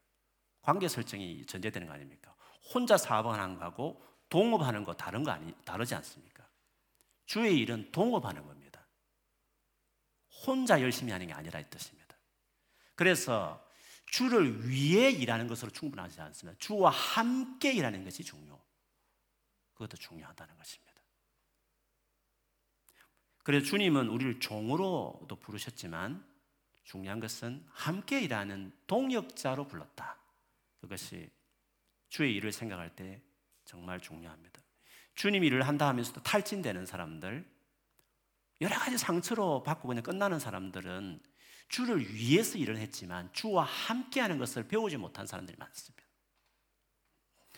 관계 0.61 0.87
설정이 0.87 1.45
전제되는 1.47 1.89
거 1.89 1.95
아닙니까? 1.95 2.37
혼자 2.73 2.97
사업하는 2.97 3.57
거하고 3.57 4.01
동업하는 4.29 4.85
거 4.85 4.95
다른 4.95 5.25
거 5.25 5.33
아니 5.33 5.53
다르지 5.65 5.93
않습니까? 5.97 6.49
주의 7.27 7.59
일은 7.59 7.91
동업하는 7.91 8.47
겁니다. 8.47 8.62
혼자 10.47 10.81
열심히 10.81 11.13
하는 11.13 11.27
게 11.27 11.33
아니라 11.33 11.61
이 11.61 11.71
뜻입니다. 11.71 12.17
그래서 12.95 13.65
주를 14.07 14.69
위해 14.69 15.11
일하는 15.11 15.47
것으로 15.47 15.71
충분하지 15.71 16.21
않습니다. 16.21 16.59
주와 16.59 16.91
함께 16.91 17.73
일하는 17.73 18.05
것이 18.05 18.23
중요. 18.23 18.61
그것도 19.75 19.97
중요하다는 19.97 20.57
것입니다. 20.57 20.93
그래서 23.43 23.67
주님은 23.67 24.09
우리를 24.09 24.39
종으로도 24.39 25.37
부르셨지만 25.41 26.25
중요한 26.85 27.21
것은 27.21 27.65
함께 27.71 28.21
일하는 28.21 28.73
동역자로 28.87 29.67
불렀다. 29.67 30.17
그것이 30.81 31.31
주의 32.09 32.35
일을 32.35 32.53
생각할 32.53 32.95
때 32.95 33.21
정말 33.65 34.01
중요합니다. 34.01 34.61
주님 35.15 35.45
일을 35.45 35.67
한다 35.67 35.89
하면서도 35.89 36.23
탈진되는 36.23 36.87
사람들, 36.87 37.49
여러 38.63 38.79
가지 38.79 38.97
상처로 38.97 39.65
받고 39.65 39.89
그냥 39.89 40.05
끝나는 40.05 40.39
사람들은 40.39 41.21
주를 41.69 42.15
위해서 42.15 42.59
일을 42.59 42.79
했지만 42.79 43.29
주와 43.33 43.65
함께하는 43.65 44.39
것을 44.39 44.69
배우지 44.69 44.99
못한 44.99 45.27
사람들이 45.27 45.57
많습니다. 45.59 46.03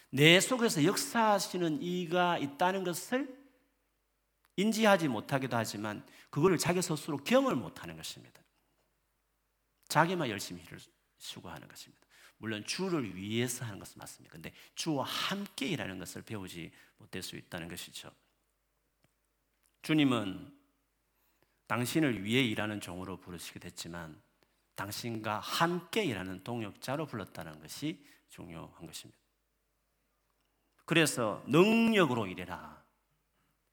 내 0.09 0.41
속에서 0.41 0.83
역사하시는 0.83 1.83
이가 1.83 2.39
있다는 2.39 2.85
것을 2.85 3.45
인지하지 4.57 5.09
못하기도 5.09 5.57
하지만 5.57 6.07
그거를 6.31 6.57
자기 6.57 6.81
스스로 6.81 7.19
경험을 7.19 7.57
못하는 7.57 7.97
것입니다. 7.97 8.43
자기만 9.89 10.31
열심히 10.31 10.63
일을 10.63 10.79
수고하는 11.19 11.69
것입니다. 11.69 12.03
물론 12.39 12.65
주를 12.65 13.15
위해서 13.15 13.65
하는 13.65 13.79
것은 13.79 13.99
맞습니다. 13.99 14.33
근데 14.33 14.53
주와 14.75 15.05
함께 15.05 15.67
일하는 15.67 15.99
것을 15.99 16.23
배우지 16.23 16.71
못할 16.97 17.23
수 17.23 17.37
있다는 17.37 17.69
것이죠. 17.69 18.11
주님은 19.83 20.64
당신을 21.67 22.25
위해 22.25 22.43
일하는 22.43 22.81
종으로 22.81 23.17
부르시게 23.17 23.59
됐지만 23.59 24.21
당신과 24.75 25.41
함께 25.41 26.05
일하는 26.05 26.43
동역자로 26.45 27.07
불렀다는 27.07 27.61
것이 27.61 28.05
중요한 28.29 28.87
것입니다. 28.87 29.19
그래서 30.85 31.43
능력으로 31.47 32.27
일해라. 32.27 32.83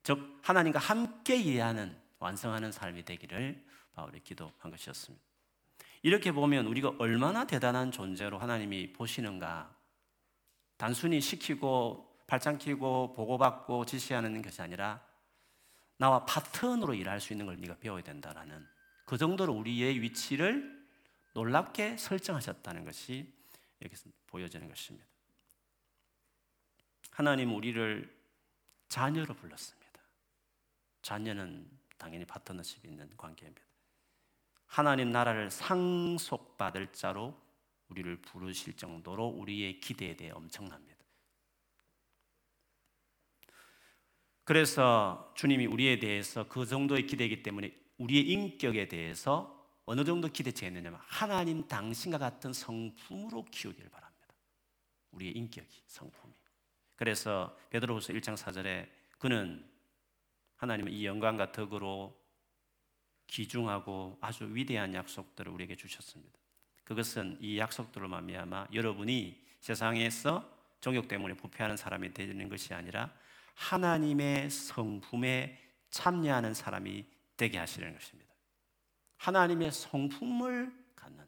즉 0.02 0.38
하나님과 0.42 0.78
함께 0.78 1.36
일하는 1.36 2.00
완성하는 2.18 2.72
삶이 2.72 3.04
되기를 3.04 3.64
바울이 3.94 4.20
기도한 4.20 4.70
것이었습니다. 4.70 5.24
이렇게 6.02 6.32
보면 6.32 6.66
우리가 6.66 6.94
얼마나 6.98 7.46
대단한 7.46 7.92
존재로 7.92 8.38
하나님이 8.38 8.92
보시는가. 8.92 9.74
단순히 10.76 11.20
시키고 11.20 12.16
발장 12.26 12.58
키고 12.58 13.12
보고받고 13.12 13.84
지시하는 13.84 14.42
것이 14.42 14.62
아니라 14.62 15.04
나와 15.96 16.24
파트너로 16.26 16.94
일할 16.94 17.20
수 17.20 17.32
있는 17.32 17.46
걸 17.46 17.56
네가 17.60 17.76
배워야 17.78 18.02
된다라는 18.02 18.66
그 19.04 19.16
정도로 19.16 19.52
우리의 19.52 20.00
위치를 20.00 20.82
놀랍게 21.34 21.96
설정하셨다는 21.96 22.84
것이 22.84 23.32
여기서 23.82 24.10
보여지는 24.26 24.68
것입니다. 24.68 25.06
하나님 27.10 27.54
우리를 27.54 28.22
자녀로 28.88 29.34
불렀습니다. 29.34 30.00
자녀는 31.02 31.68
당연히 31.98 32.24
파트너십이 32.24 32.88
있는 32.88 33.14
관계입니다. 33.16 33.62
하나님 34.66 35.12
나라를 35.12 35.50
상속받을 35.50 36.92
자로 36.92 37.38
우리를 37.88 38.22
부르실 38.22 38.74
정도로 38.76 39.26
우리의 39.26 39.80
기대에 39.80 40.16
대해 40.16 40.30
엄청납니다. 40.30 41.01
그래서 44.44 45.32
주님이 45.36 45.66
우리에 45.66 45.98
대해서 45.98 46.48
그 46.48 46.66
정도의 46.66 47.06
기대이기 47.06 47.42
때문에 47.42 47.72
우리의 47.98 48.28
인격에 48.28 48.88
대해서 48.88 49.62
어느 49.84 50.04
정도 50.04 50.28
기대치 50.28 50.64
했느냐면 50.64 51.00
하나님 51.02 51.66
당신과 51.66 52.18
같은 52.18 52.52
성품으로 52.52 53.44
키우기를 53.50 53.90
바랍니다. 53.90 54.34
우리의 55.12 55.32
인격이 55.36 55.82
성품이. 55.86 56.34
그래서 56.96 57.56
베드로후서 57.70 58.12
1장 58.12 58.36
4절에 58.36 58.88
그는 59.18 59.64
하나님은 60.56 60.92
이 60.92 61.04
영광과 61.04 61.52
덕으로 61.52 62.16
귀중하고 63.26 64.18
아주 64.20 64.48
위대한 64.54 64.94
약속들을 64.94 65.50
우리에게 65.52 65.74
주셨습니다. 65.74 66.38
그것은 66.84 67.38
이 67.40 67.58
약속들로 67.58 68.08
말미암아 68.08 68.68
여러분이 68.72 69.42
세상에서 69.60 70.48
정욕 70.80 71.08
때문에 71.08 71.34
부패하는 71.34 71.76
사람이 71.76 72.12
되는 72.12 72.48
것이 72.48 72.74
아니라 72.74 73.12
하나님의 73.54 74.50
성품에 74.50 75.58
참여하는 75.90 76.54
사람이 76.54 77.04
되게 77.36 77.58
하시는 77.58 77.92
것입니다. 77.92 78.32
하나님의 79.18 79.70
성품을 79.72 80.72
갖는 80.96 81.24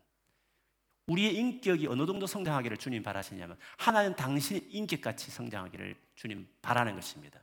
우리의 1.06 1.34
인격이 1.36 1.86
어느 1.86 2.06
정도 2.06 2.26
성장하기를 2.26 2.76
주님 2.78 3.02
바라시냐면 3.02 3.56
하나님 3.76 4.14
당신의 4.14 4.68
인격같이 4.70 5.30
성장하기를 5.30 5.94
주님 6.14 6.48
바라는 6.62 6.94
것입니다. 6.94 7.40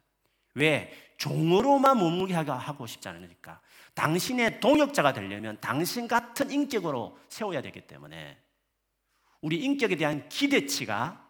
왜? 0.55 1.13
종으로만 1.17 1.97
머물게 1.97 2.33
하고 2.33 2.87
싶지 2.87 3.07
않으니까. 3.07 3.61
당신의 3.93 4.59
동역자가 4.59 5.13
되려면 5.13 5.57
당신 5.61 6.07
같은 6.07 6.51
인격으로 6.51 7.17
세워야 7.29 7.61
되기 7.61 7.81
때문에 7.81 8.37
우리 9.41 9.63
인격에 9.63 9.95
대한 9.95 10.27
기대치가 10.29 11.27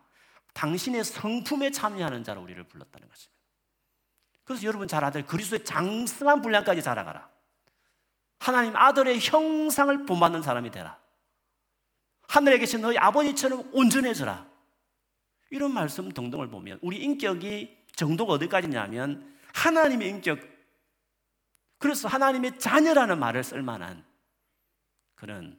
당신의 0.53 1.03
성품에 1.03 1.71
참여하는 1.71 2.23
자로 2.23 2.41
우리를 2.41 2.61
불렀다는 2.63 3.07
것입니다. 3.07 3.40
그래서 4.51 4.67
여러분 4.67 4.85
잘 4.85 5.01
아들 5.01 5.25
그리스도의 5.25 5.63
장성한 5.63 6.41
분량까지 6.41 6.83
자라가라. 6.83 7.29
하나님 8.39 8.75
아들의 8.75 9.21
형상을 9.21 10.05
본받는 10.05 10.41
사람이 10.41 10.71
되라. 10.71 10.99
하늘에 12.27 12.57
계신 12.57 12.81
너희 12.81 12.97
아버지처럼 12.97 13.69
온전해져라. 13.73 14.45
이런 15.51 15.73
말씀 15.73 16.09
등등을 16.09 16.49
보면 16.49 16.79
우리 16.81 16.97
인격이 16.97 17.85
정도가 17.95 18.33
어디까지냐면 18.33 19.37
하나님의 19.53 20.09
인격 20.09 20.39
그래서 21.77 22.09
하나님의 22.09 22.59
자녀라는 22.59 23.19
말을 23.19 23.43
쓸 23.45 23.61
만한 23.61 24.05
그런 25.15 25.57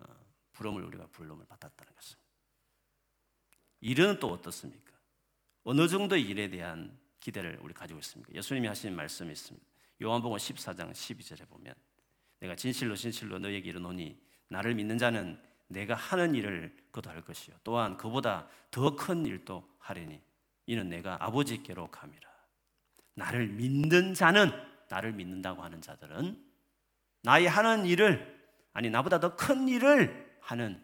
어, 0.00 0.04
부름을 0.52 0.82
우리가 0.82 1.06
부름을 1.12 1.46
받았다는 1.46 1.94
것입니다. 1.94 2.28
일은 3.82 4.18
또 4.18 4.32
어떻습니까? 4.32 4.90
어느 5.62 5.86
정도의 5.86 6.22
일에 6.22 6.50
대한 6.50 6.99
기대를 7.20 7.58
우리 7.62 7.72
가지고 7.74 8.00
있습니까? 8.00 8.32
예수님이 8.34 8.66
하신 8.68 8.96
말씀이 8.96 9.30
있습니다. 9.30 9.66
요한복음 10.02 10.36
14장 10.38 10.90
12절에 10.92 11.48
보면 11.48 11.74
내가 12.40 12.56
진실로 12.56 12.96
진실로 12.96 13.38
너에게 13.38 13.68
이르노니 13.68 14.18
나를 14.48 14.74
믿는 14.74 14.98
자는 14.98 15.38
내가 15.68 15.94
하는 15.94 16.34
일을 16.34 16.74
그도 16.90 17.10
할 17.10 17.20
것이요 17.22 17.54
또한 17.62 17.96
그보다 17.96 18.48
더 18.70 18.96
큰 18.96 19.24
일도 19.26 19.62
하리니 19.78 20.20
이는 20.66 20.88
내가 20.88 21.16
아버지께로 21.24 21.88
감이라. 21.90 22.28
나를 23.14 23.48
믿는 23.48 24.14
자는 24.14 24.50
나를 24.88 25.12
믿는다고 25.12 25.62
하는 25.62 25.80
자들은 25.80 26.42
나의 27.22 27.48
하는 27.48 27.84
일을 27.86 28.40
아니 28.72 28.88
나보다 28.88 29.20
더 29.20 29.36
큰 29.36 29.68
일을 29.68 30.38
하는 30.40 30.82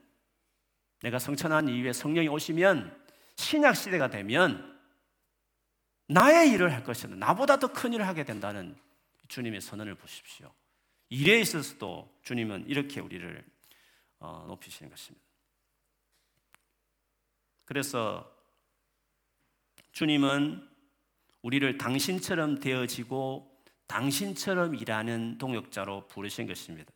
내가 1.03 1.19
성천한 1.19 1.69
이후에 1.69 1.93
성령이 1.93 2.29
오시면 2.29 3.05
신약 3.37 3.77
시대가 3.77 4.09
되면 4.09 4.76
나의 6.09 6.51
일을 6.53 6.73
할 6.73 6.85
것이다. 6.85 7.15
나보다 7.17 7.59
더 7.59 7.69
큰 7.69 7.93
일을 7.93 8.07
하게 8.07 8.25
된다는 8.25 8.77
주님의 9.29 9.61
선언을 9.61 9.97
보십시오. 9.97 10.53
일에 11.09 11.41
있어서도 11.41 12.19
주님은 12.23 12.67
이렇게 12.69 13.01
우리를 13.01 13.45
어, 14.19 14.45
높이시는 14.49 14.91
것입니다. 14.91 15.25
그래서 17.65 18.33
주님은 19.93 20.69
우리를 21.43 21.79
당신처럼 21.79 22.61
되어지고 22.61 23.63
당신처럼 23.87 24.75
일하는 24.75 25.39
동역자로 25.39 26.09
부르신 26.09 26.47
것입니다. 26.47 26.93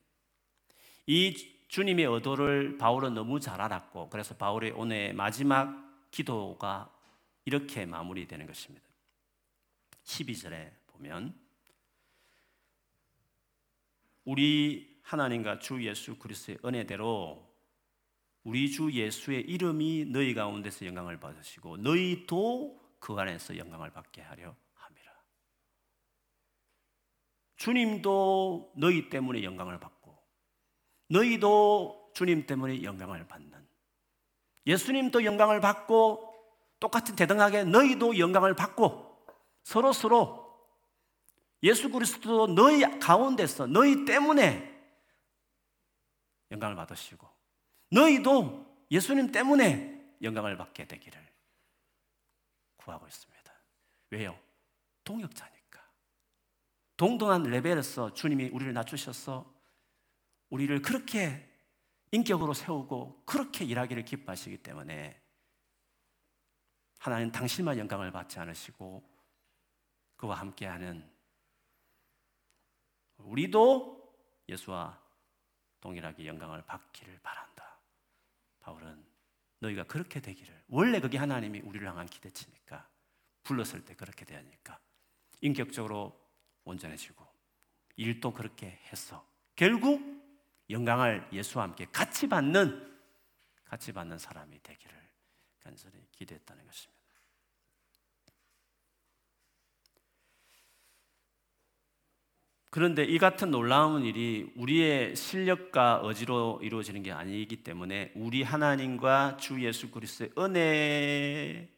이 1.07 1.35
주님의 1.69 2.05
의도를 2.07 2.79
바울은 2.79 3.15
너무 3.15 3.39
잘 3.39 3.61
알았고 3.61 4.11
그래서 4.11 4.35
바울의 4.37 4.73
오늘 4.73 5.15
마지막 5.15 6.09
기도가 6.11 6.93
이렇게 7.45 7.87
마무리되는 7.87 8.47
것입니다. 8.47 8.90
12절에 10.11 10.73
보면 10.89 11.39
우리 14.25 15.01
하나님과 15.03 15.61
주 15.61 15.85
예수 15.87 16.19
그리스도의 16.19 16.59
은혜대로 16.65 17.49
우리 18.43 18.71
주 18.71 18.93
예수의 18.93 19.43
이름이 19.43 20.07
너희 20.07 20.35
가운데서 20.35 20.87
영광을 20.87 21.19
받으시고 21.21 21.79
너희도 21.79 22.81
그 22.99 23.15
안에서 23.15 23.57
영광을 23.57 23.93
받게 23.93 24.23
하려 24.23 24.55
함이라. 24.75 25.13
주님도 27.57 28.73
너희 28.77 29.09
때문에 29.09 29.43
영광을 29.43 29.79
받고 29.79 30.19
너희도 31.09 32.13
주님 32.15 32.47
때문에 32.47 32.83
영광을 32.83 33.27
받는 33.27 33.69
예수님도 34.67 35.25
영광을 35.25 35.61
받고 35.61 36.29
똑같은 36.79 37.17
대등하게 37.17 37.65
너희도 37.65 38.19
영광을 38.19 38.55
받고 38.55 39.10
서로 39.63 39.93
서로 39.93 40.51
예수 41.63 41.91
그리스도 41.91 42.47
너희 42.47 42.81
가운데서 42.99 43.67
너희 43.67 44.05
때문에 44.05 44.69
영광을 46.51 46.75
받으시고 46.77 47.29
너희도 47.91 48.87
예수님 48.91 49.31
때문에 49.31 50.17
영광을 50.23 50.57
받게 50.57 50.87
되기를 50.87 51.31
구하고 52.77 53.07
있습니다. 53.07 53.53
왜요? 54.11 54.39
동역자니까. 55.05 55.81
동등한 56.97 57.45
레벨에서 57.45 58.13
주님이 58.13 58.49
우리를 58.49 58.73
낮추셔서 58.73 59.53
우리를 60.51 60.83
그렇게 60.83 61.47
인격으로 62.13 62.55
세우고 62.55 63.23
그렇게 63.25 63.65
일하기를 63.65 64.05
기뻐하시기 64.05 64.59
때문에 64.59 65.21
하나님 66.99 67.31
당신만 67.31 67.79
영광을 67.79 68.11
받지 68.11 68.39
않으시고 68.39 69.09
그와 70.21 70.39
함께하는 70.39 71.11
우리도 73.17 74.15
예수와 74.51 75.03
동일하게 75.81 76.27
영광을 76.27 76.61
받기를 76.67 77.21
바란다. 77.23 77.81
바울은 78.61 79.03
너희가 79.61 79.85
그렇게 79.85 80.21
되기를 80.21 80.65
원래 80.69 81.01
그게 81.01 81.17
하나님이 81.17 81.61
우리를 81.61 81.89
향한 81.89 82.05
기대치니까 82.05 82.87
불렀을 83.45 83.83
때 83.87 83.95
그렇게 83.95 84.27
되니까 84.27 84.79
인격적으로 85.41 86.15
온전해지고 86.65 87.27
일도 87.97 88.35
그렇게 88.35 88.79
해서 88.93 89.27
결국 89.57 90.03
영광을 90.69 91.27
예수와 91.33 91.65
함께 91.65 91.87
같이 91.87 92.29
받는 92.29 93.01
같이 93.65 93.91
받는 93.93 94.19
사람이 94.19 94.63
되기를 94.63 95.11
간절히 95.61 96.07
기대했다는 96.13 96.67
것입니다. 96.67 97.00
그런데 102.71 103.03
이 103.03 103.19
같은 103.19 103.51
놀라운 103.51 104.05
일이 104.05 104.53
우리의 104.55 105.17
실력과 105.17 106.03
의지로 106.05 106.61
이루어지는 106.63 107.03
게 107.03 107.11
아니기 107.11 107.65
때문에 107.65 108.13
우리 108.15 108.45
하나님과 108.45 109.39
주 109.39 109.61
예수 109.65 109.91
그리스도의 109.91 110.31
은혜에 110.39 111.69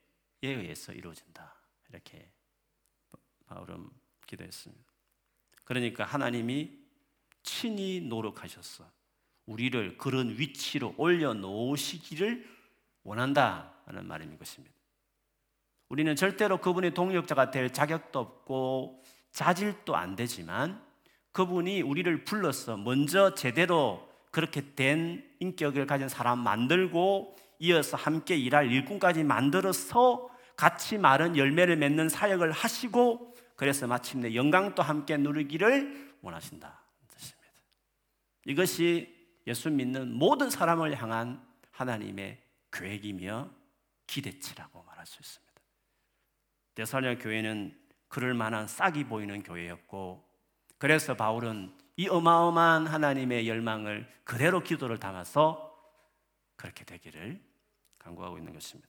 의해서 0.43 0.93
이루어진다. 0.93 1.55
이렇게 1.89 2.31
바울은 3.47 3.89
기도했습니다. 4.27 4.85
그러니까 5.65 6.05
하나님이 6.05 6.79
친히 7.43 8.03
노력하셨어. 8.03 8.85
우리를 9.47 9.97
그런 9.97 10.39
위치로 10.39 10.95
올려놓으시기를 10.99 12.47
원한다는 13.03 14.07
말인 14.07 14.37
것입니다. 14.37 14.75
우리는 15.89 16.15
절대로 16.17 16.61
그분의 16.61 16.95
동력자가 16.95 17.51
될 17.51 17.73
자격도 17.73 18.19
없고 18.19 19.02
자질도 19.33 19.97
안 19.97 20.15
되지만 20.17 20.83
그분이 21.33 21.83
우리를 21.83 22.25
불러서 22.25 22.77
먼저 22.77 23.35
제대로 23.35 24.09
그렇게 24.31 24.75
된 24.75 25.29
인격을 25.41 25.87
가진 25.87 26.09
사람 26.09 26.39
만들고 26.39 27.37
이어서 27.59 27.97
함께 27.97 28.37
일할 28.37 28.71
일꾼까지 28.71 29.25
만들어서 29.25 30.29
같이 30.57 30.99
마른 30.99 31.37
열매를 31.37 31.77
맺는 31.77 32.09
사역을 32.09 32.53
하시고 32.53 33.35
그래서 33.57 33.87
마침내 33.87 34.35
영광도 34.35 34.83
함께 34.83 35.17
누리기를 35.17 36.17
원하신다. 36.23 36.81
이것이 38.47 39.15
예수 39.47 39.71
믿는 39.71 40.13
모든 40.13 40.51
사람을 40.51 41.01
향한 41.01 41.45
하나님의 41.71 42.41
계획이며 42.73 43.51
기대치라고 44.07 44.83
말할 44.83 45.07
수 45.07 45.21
있습니다. 45.21 45.53
데살로니 46.75 47.19
교회는 47.19 47.82
그럴 48.13 48.35
만한 48.35 48.69
싹이 48.69 49.05
보이는 49.05 49.43
교회였고 49.43 50.23
그래서 50.77 51.15
바울은 51.15 51.73
이 51.97 52.09
어마어마한 52.09 52.87
하나님의 52.87 53.49
열망을 53.49 54.07
그대로 54.23 54.61
기도를 54.63 54.99
담아서 54.99 55.75
그렇게 56.57 56.85
되기를 56.85 57.41
간구하고 57.99 58.37
있는 58.37 58.53
것입니다. 58.53 58.87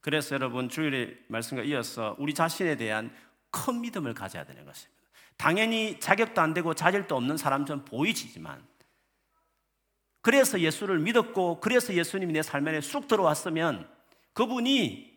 그래서 0.00 0.36
여러분 0.36 0.68
주일의 0.68 1.18
말씀과 1.26 1.64
이어서 1.64 2.14
우리 2.20 2.34
자신에 2.34 2.76
대한 2.76 3.12
큰 3.50 3.80
믿음을 3.80 4.14
가져야 4.14 4.44
되는 4.44 4.64
것입니다. 4.64 5.02
당연히 5.36 5.98
자격도 5.98 6.40
안 6.40 6.54
되고 6.54 6.72
자질도 6.72 7.16
없는 7.16 7.36
사람처럼 7.36 7.84
보이지만 7.84 8.64
그래서 10.20 10.60
예수를 10.60 11.00
믿었고 11.00 11.58
그래서 11.58 11.92
예수님이 11.94 12.32
내 12.32 12.42
삶에 12.42 12.80
쑥 12.80 13.08
들어왔으면 13.08 13.90
그분이 14.34 15.15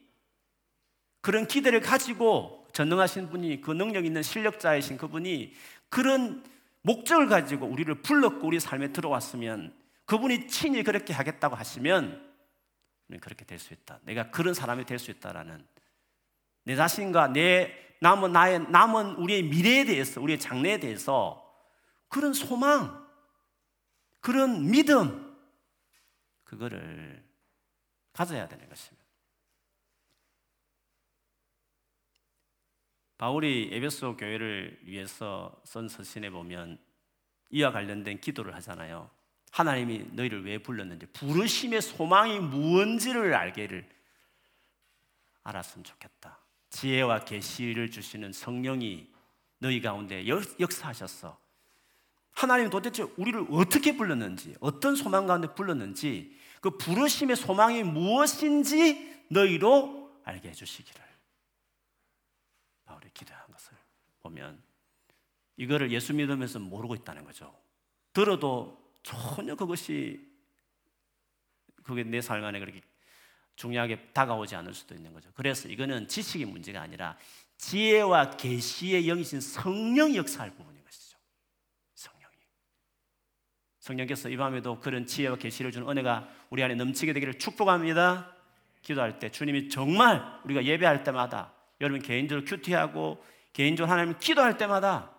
그런 1.21 1.47
기대를 1.47 1.81
가지고 1.81 2.67
전능하신 2.73 3.29
분이 3.29 3.61
그 3.61 3.71
능력 3.71 4.05
있는 4.05 4.21
실력자이신 4.23 4.97
그분이 4.97 5.53
그런 5.89 6.43
목적을 6.81 7.27
가지고 7.27 7.65
우리를 7.65 7.93
불렀고 8.01 8.47
우리 8.47 8.59
삶에 8.59 8.93
들어왔으면 8.93 9.75
그분이 10.05 10.47
친히 10.47 10.83
그렇게 10.83 11.13
하겠다고 11.13 11.55
하시면 11.55 12.27
그렇게 13.21 13.43
될 13.45 13.59
수 13.59 13.73
있다. 13.73 13.99
내가 14.03 14.29
그런 14.31 14.53
사람이 14.53 14.85
될 14.85 14.99
수 14.99 15.11
있다라는 15.11 15.65
내 16.63 16.75
자신과 16.75 17.29
내 17.33 17.73
남은 18.01 18.31
나의 18.31 18.59
남은 18.69 19.15
우리의 19.15 19.43
미래에 19.43 19.85
대해서 19.85 20.21
우리의 20.21 20.39
장래에 20.39 20.79
대해서 20.79 21.45
그런 22.07 22.33
소망, 22.33 23.05
그런 24.21 24.69
믿음 24.71 25.37
그거를 26.43 27.23
가져야 28.13 28.47
되는 28.47 28.67
것입니다. 28.69 28.98
바울이 33.19 33.69
에베소 33.73 34.15
교회를 34.15 34.79
위해서 34.83 35.53
쓴 35.65 35.89
서신에 35.89 36.29
보면 36.29 36.79
이와 37.49 37.73
관련된 37.73 38.21
기도를 38.21 38.55
하잖아요. 38.55 39.11
하나님이 39.51 40.05
너희를 40.13 40.45
왜 40.45 40.57
불렀는지 40.57 41.05
부르심의 41.07 41.81
소망이 41.81 42.39
무언지를 42.39 43.33
알게를 43.35 43.87
알았으면 45.43 45.83
좋겠다. 45.83 46.39
지혜와 46.69 47.25
계시를 47.25 47.91
주시는 47.91 48.31
성령이 48.31 49.11
너희 49.57 49.81
가운데 49.81 50.25
역사하셨어. 50.25 51.37
하나님 52.31 52.69
도대체 52.69 53.03
우리를 53.17 53.47
어떻게 53.51 53.97
불렀는지, 53.97 54.55
어떤 54.61 54.95
소망 54.95 55.27
가운데 55.27 55.53
불렀는지, 55.53 56.37
그 56.61 56.77
부르심의 56.77 57.35
소망이 57.35 57.83
무엇인지 57.83 59.25
너희로 59.29 60.21
알게 60.23 60.49
해주시기를. 60.49 61.09
바울이 62.89 63.07
기도한 63.13 63.45
것을 63.51 63.77
보면 64.21 64.61
이거를 65.57 65.91
예수 65.91 66.13
믿으면서 66.13 66.59
모르고 66.59 66.95
있다는 66.95 67.23
거죠. 67.23 67.53
들어도 68.13 68.93
전혀 69.03 69.55
그것이 69.55 70.27
그게 71.83 72.03
내 72.03 72.21
삶 72.21 72.43
안에 72.43 72.59
그렇게 72.59 72.81
중요하게 73.55 74.11
다가오지 74.13 74.55
않을 74.55 74.73
수도 74.73 74.95
있는 74.95 75.11
거죠. 75.11 75.29
그래서 75.33 75.67
이거는 75.67 76.07
지식의 76.07 76.45
문제가 76.45 76.81
아니라 76.81 77.17
지혜와 77.57 78.37
계시의 78.37 79.05
영이신 79.05 79.41
성령 79.41 80.15
역사할 80.15 80.51
부분인 80.51 80.81
것이죠. 80.83 81.17
성령이. 81.95 82.35
성령께서 83.79 84.29
이 84.29 84.37
밤에도 84.37 84.79
그런 84.79 85.05
지혜와 85.05 85.35
계시를 85.35 85.71
주는 85.71 85.89
은혜가 85.89 86.29
우리 86.51 86.63
안에 86.63 86.75
넘치게 86.75 87.11
되기를 87.11 87.37
축복합니다. 87.37 88.33
기도할 88.81 89.19
때 89.19 89.29
주님이 89.29 89.67
정말 89.67 90.23
우리가 90.45 90.63
예배할 90.63 91.03
때마다 91.03 91.53
여러분 91.81 92.01
개인적으로 92.01 92.45
큐티하고 92.45 93.21
개인적으로 93.59 93.91
하나님 93.91 94.17
기도할 94.17 94.57
때마다 94.57 95.11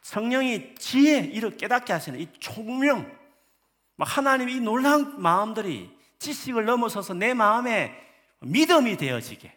성령이 0.00 0.74
지혜 0.74 1.20
이를 1.20 1.56
깨닫게 1.56 1.92
하시는 1.92 2.18
이 2.18 2.26
총명 2.40 3.08
하나님이 3.96 4.54
이 4.54 4.60
놀라운 4.60 5.22
마음들이 5.22 5.88
지식을 6.18 6.64
넘어서서 6.64 7.14
내 7.14 7.34
마음에 7.34 7.94
믿음이 8.40 8.96
되어지게 8.96 9.56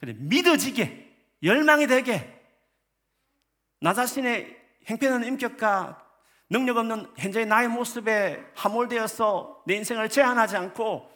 그래 0.00 0.14
믿어지게 0.18 1.10
열망이 1.42 1.86
되게 1.86 2.42
나 3.80 3.94
자신의 3.94 4.58
행편한 4.88 5.24
인격과 5.24 6.04
능력 6.50 6.76
없는 6.76 7.10
현재의 7.16 7.46
나의 7.46 7.68
모습에 7.68 8.44
함몰되어서 8.54 9.62
내 9.66 9.76
인생을 9.76 10.10
제한하지 10.10 10.58
않고 10.58 11.10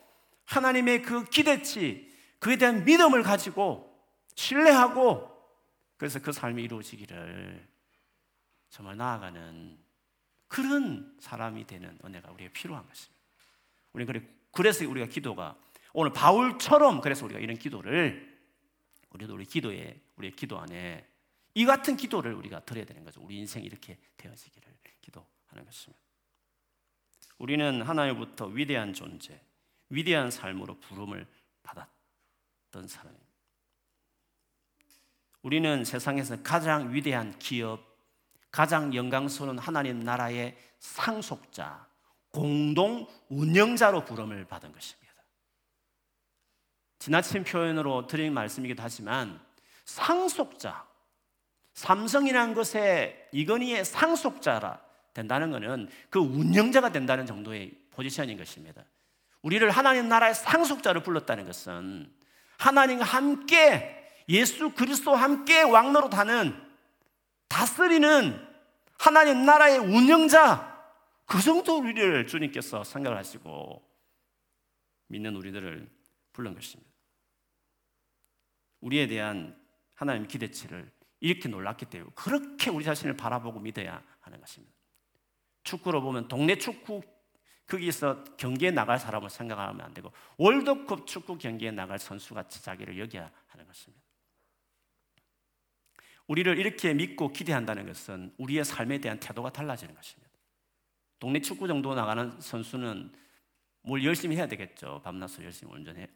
하나님의 0.46 1.02
그 1.02 1.24
기대치 1.24 2.10
그에 2.38 2.56
대한 2.56 2.86
믿음을 2.86 3.22
가지고 3.22 3.94
신뢰하고 4.36 5.33
그래서 6.04 6.20
그 6.20 6.32
삶이 6.32 6.62
이루어지기를 6.64 7.66
정말 8.68 8.98
나아가는 8.98 9.78
그런 10.48 11.16
사람이 11.18 11.66
되는 11.66 11.98
은혜가 12.04 12.30
우리가 12.30 12.52
필요한 12.52 12.86
것입니다. 12.86 13.22
우리 13.94 14.04
그래 14.04 14.20
그래서 14.52 14.86
우리가 14.86 15.06
기도가 15.06 15.58
오늘 15.94 16.12
바울처럼 16.12 17.00
그래서 17.00 17.24
우리가 17.24 17.40
이런 17.40 17.56
기도를 17.56 18.38
우리도 19.12 19.32
우리 19.32 19.46
기도에 19.46 19.98
우리의 20.16 20.32
기도 20.32 20.58
안에 20.58 21.08
이 21.54 21.64
같은 21.64 21.96
기도를 21.96 22.34
우리가 22.34 22.60
드려야 22.66 22.84
되는 22.84 23.02
거죠. 23.02 23.22
우리 23.22 23.38
인생이 23.38 23.64
이렇게 23.64 23.98
되어지기를 24.18 24.76
기도하는 25.00 25.64
것입니다. 25.64 26.04
우리는 27.38 27.80
하나님부터 27.80 28.48
위대한 28.48 28.92
존재, 28.92 29.40
위대한 29.88 30.30
삶으로 30.30 30.78
부름을 30.80 31.26
받았던 31.62 32.88
사람입니다. 32.88 33.23
우리는 35.44 35.84
세상에서 35.84 36.42
가장 36.42 36.94
위대한 36.94 37.38
기업, 37.38 37.78
가장 38.50 38.94
영광스러운 38.94 39.58
하나님 39.58 40.00
나라의 40.00 40.56
상속자, 40.78 41.86
공동 42.30 43.06
운영자로 43.28 44.06
부름을 44.06 44.46
받은 44.46 44.72
것입니다. 44.72 45.12
지나친 46.98 47.44
표현으로 47.44 48.06
드린 48.06 48.32
말씀이기도 48.32 48.82
하지만 48.82 49.38
상속자, 49.84 50.86
삼성이라는 51.74 52.54
것의 52.54 53.28
이건희의 53.32 53.84
상속자라 53.84 54.80
된다는 55.12 55.50
것은 55.50 55.90
그 56.08 56.20
운영자가 56.20 56.90
된다는 56.90 57.26
정도의 57.26 57.72
포지션인 57.90 58.38
것입니다. 58.38 58.82
우리를 59.42 59.68
하나님 59.70 60.08
나라의 60.08 60.34
상속자로 60.34 61.02
불렀다는 61.02 61.44
것은 61.44 62.10
하나님과 62.56 63.04
함께 63.04 64.03
예수 64.28 64.70
그리스도와 64.70 65.20
함께 65.20 65.62
왕노릇하는 65.62 66.54
다스리는 67.48 68.48
하나님 68.98 69.44
나라의 69.44 69.78
운영자 69.78 70.72
그 71.26 71.40
정도 71.40 71.78
우리를 71.78 72.26
주님께서 72.26 72.84
생각을 72.84 73.16
하시고 73.18 73.82
믿는 75.08 75.36
우리들을 75.36 75.88
불른 76.32 76.54
것입니다. 76.54 76.90
우리에 78.80 79.06
대한 79.06 79.58
하나님 79.94 80.26
기대치를 80.26 80.90
이렇게 81.20 81.48
놀랐기 81.48 81.86
때문에 81.86 82.10
그렇게 82.14 82.70
우리 82.70 82.84
자신을 82.84 83.16
바라보고 83.16 83.60
믿어야 83.60 84.02
하는 84.20 84.40
것입니다. 84.40 84.74
축구로 85.62 86.02
보면 86.02 86.28
동네 86.28 86.56
축구 86.56 87.02
거기서 87.66 88.24
경기에 88.36 88.70
나갈 88.70 88.98
사람을 88.98 89.30
생각하면 89.30 89.80
안 89.80 89.94
되고 89.94 90.12
월드컵 90.36 91.06
축구 91.06 91.38
경기에 91.38 91.70
나갈 91.70 91.98
선수 91.98 92.34
같이 92.34 92.62
자기를 92.62 92.98
여겨야 92.98 93.30
하는 93.46 93.66
것입니다. 93.66 94.03
우리를 96.26 96.58
이렇게 96.58 96.94
믿고 96.94 97.32
기대한다는 97.32 97.86
것은 97.86 98.34
우리의 98.38 98.64
삶에 98.64 98.98
대한 98.98 99.20
태도가 99.20 99.50
달라지는 99.50 99.94
것입니다. 99.94 100.32
동네 101.18 101.40
축구 101.40 101.68
정도 101.68 101.94
나가는 101.94 102.40
선수는 102.40 103.12
뭘 103.82 104.02
열심히 104.04 104.36
해야 104.36 104.46
되겠죠. 104.46 105.00
밤낮으로 105.04 105.44
열심히 105.44 105.72
운전해 105.72 106.06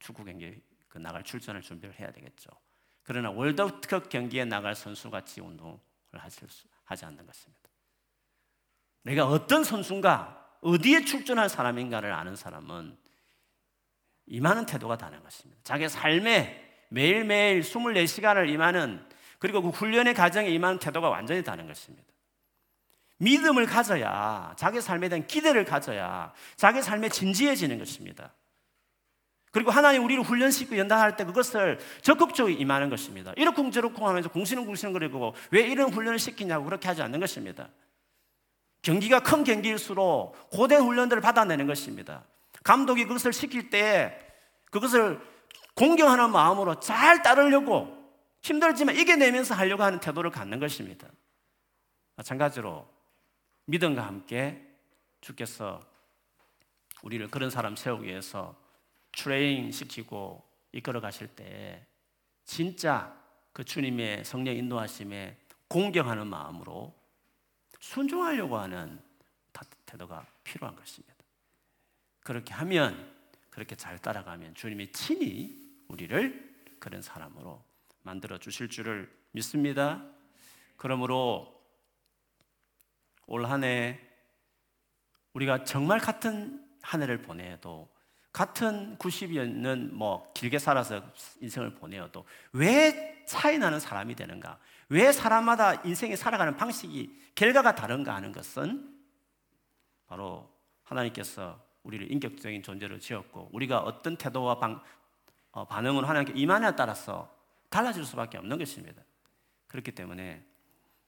축구 0.00 0.24
경기 0.24 0.60
그 0.88 0.98
나갈 0.98 1.22
출전을 1.22 1.62
준비를 1.62 1.98
해야 1.98 2.10
되겠죠. 2.10 2.50
그러나 3.04 3.30
월드컵 3.30 4.08
경기에 4.08 4.44
나갈 4.44 4.74
선수 4.74 5.10
같이 5.10 5.40
운동을 5.40 5.78
하실 6.12 6.48
수, 6.48 6.66
하지 6.84 7.04
않는 7.04 7.24
것입니다. 7.26 7.70
내가 9.02 9.26
어떤 9.26 9.64
선수인가, 9.64 10.58
어디에 10.60 11.04
출전할 11.04 11.48
사람인가를 11.48 12.12
아는 12.12 12.36
사람은 12.36 12.96
임하는 14.26 14.66
태도가 14.66 14.96
다른 14.96 15.22
것입니다. 15.22 15.60
자기 15.64 15.88
삶에 15.88 16.61
매일매일 16.92 17.60
24시간을 17.62 18.48
임하는 18.48 19.02
그리고 19.38 19.62
그 19.62 19.70
훈련의 19.70 20.14
과정에 20.14 20.48
임하는 20.48 20.78
태도가 20.78 21.08
완전히 21.08 21.42
다른 21.42 21.66
것입니다. 21.66 22.06
믿음을 23.18 23.66
가져야 23.66 24.54
자기 24.56 24.80
삶에 24.80 25.08
대한 25.08 25.26
기대를 25.26 25.64
가져야 25.64 26.32
자기 26.56 26.82
삶에 26.82 27.08
진지해지는 27.08 27.78
것입니다. 27.78 28.32
그리고 29.52 29.70
하나님 29.70 30.04
우리를 30.04 30.22
훈련시키고 30.22 30.78
연단할 30.78 31.16
때 31.16 31.24
그것을 31.24 31.78
적극적으로 32.00 32.54
임하는 32.54 32.88
것입니다. 32.90 33.32
이렇쿵 33.36 33.70
저렇쿵 33.70 34.06
하면서 34.06 34.28
궁시렁궁시렁 34.30 34.92
거리고 34.92 35.34
왜 35.50 35.62
이런 35.62 35.92
훈련을 35.92 36.18
시키냐고 36.18 36.64
그렇게 36.64 36.88
하지 36.88 37.02
않는 37.02 37.20
것입니다. 37.20 37.68
경기가 38.82 39.20
큰 39.20 39.44
경기일수록 39.44 40.50
고된 40.50 40.82
훈련들을 40.82 41.22
받아내는 41.22 41.66
것입니다. 41.66 42.24
감독이 42.64 43.04
그것을 43.04 43.32
시킬 43.32 43.70
때 43.70 44.18
그것을 44.70 45.20
공경하는 45.74 46.30
마음으로 46.30 46.80
잘 46.80 47.22
따르려고 47.22 48.02
힘들지만 48.42 48.96
이겨내면서 48.96 49.54
하려고 49.54 49.82
하는 49.82 50.00
태도를 50.00 50.30
갖는 50.30 50.58
것입니다. 50.58 51.08
마찬가지로 52.16 52.88
믿음과 53.66 54.04
함께 54.04 54.68
주께서 55.20 55.80
우리를 57.02 57.28
그런 57.30 57.50
사람 57.50 57.76
세우기 57.76 58.06
위해서 58.06 58.56
트레이닝 59.12 59.70
시키고 59.70 60.44
이끌어 60.72 61.00
가실 61.00 61.28
때 61.28 61.86
진짜 62.44 63.16
그 63.52 63.64
주님의 63.64 64.24
성령 64.24 64.56
인도하심에 64.56 65.36
공경하는 65.68 66.26
마음으로 66.26 66.94
순종하려고 67.80 68.58
하는 68.58 69.00
태도가 69.86 70.26
필요한 70.44 70.74
것입니다. 70.76 71.14
그렇게 72.20 72.54
하면 72.54 73.14
그렇게 73.50 73.74
잘 73.76 73.98
따라가면 73.98 74.54
주님이 74.54 74.92
친히 74.92 75.61
우리를 75.88 76.52
그런 76.78 77.02
사람으로 77.02 77.64
만들어 78.02 78.38
주실 78.38 78.68
줄을 78.68 79.10
믿습니다. 79.32 80.04
그러므로 80.76 81.60
올 83.26 83.44
한 83.46 83.64
해 83.64 84.00
우리가 85.34 85.64
정말 85.64 85.98
같은 86.00 86.62
한 86.82 87.02
해를 87.02 87.22
보내도 87.22 87.90
같은 88.32 88.96
90여년 88.98 89.92
뭐 89.92 90.30
길게 90.34 90.58
살아서 90.58 91.02
인생을 91.40 91.74
보내어도 91.74 92.26
왜 92.52 93.24
차이 93.26 93.58
나는 93.58 93.78
사람이 93.78 94.14
되는가? 94.14 94.58
왜 94.88 95.12
사람마다 95.12 95.74
인생이 95.82 96.16
살아가는 96.16 96.56
방식이 96.56 97.32
결과가 97.34 97.74
다른가 97.74 98.14
하는 98.14 98.32
것은 98.32 98.90
바로 100.06 100.50
하나님께서 100.82 101.62
우리를 101.82 102.10
인격적인 102.10 102.62
존재로 102.62 102.98
지었고 102.98 103.50
우리가 103.52 103.80
어떤 103.80 104.16
태도와 104.16 104.58
방, 104.58 104.74
어, 104.74 104.80
반응을 105.52 106.08
하나님께 106.08 106.38
임하냐에 106.38 106.74
따라서 106.76 107.30
달라질 107.68 108.04
수밖에 108.04 108.38
없는 108.38 108.58
것입니다. 108.58 109.02
그렇기 109.68 109.92
때문에 109.92 110.44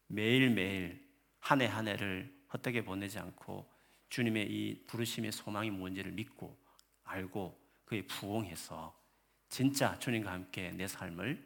매일매일 0.07 1.05
한 1.41 1.61
해 1.61 1.67
한 1.67 1.89
해를 1.89 2.33
헛되게 2.53 2.85
보내지 2.85 3.19
않고 3.19 3.71
주님의 4.09 4.47
이 4.51 4.85
부르심의 4.87 5.33
소망이 5.33 5.71
뭔지를 5.71 6.13
믿고 6.13 6.57
알고 7.05 7.59
그에 7.85 8.03
부응해서 8.07 8.95
진짜 9.49 9.99
주님과 9.99 10.33
함께 10.33 10.71
내 10.71 10.87
삶을 10.87 11.45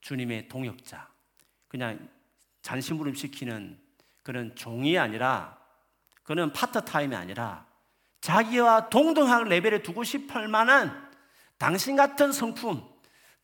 주님의 0.00 0.48
동역자, 0.48 1.10
그냥 1.68 2.08
잔심부름 2.62 3.14
시키는 3.14 3.78
그런 4.22 4.54
종이 4.54 4.98
아니라 4.98 5.58
그는 6.22 6.52
파트타임이 6.52 7.14
아니라 7.14 7.66
자기와 8.20 8.88
동등한 8.88 9.44
레벨에 9.48 9.82
두고 9.82 10.04
싶을 10.04 10.48
만한 10.48 11.03
당신 11.58 11.96
같은 11.96 12.32
성품, 12.32 12.82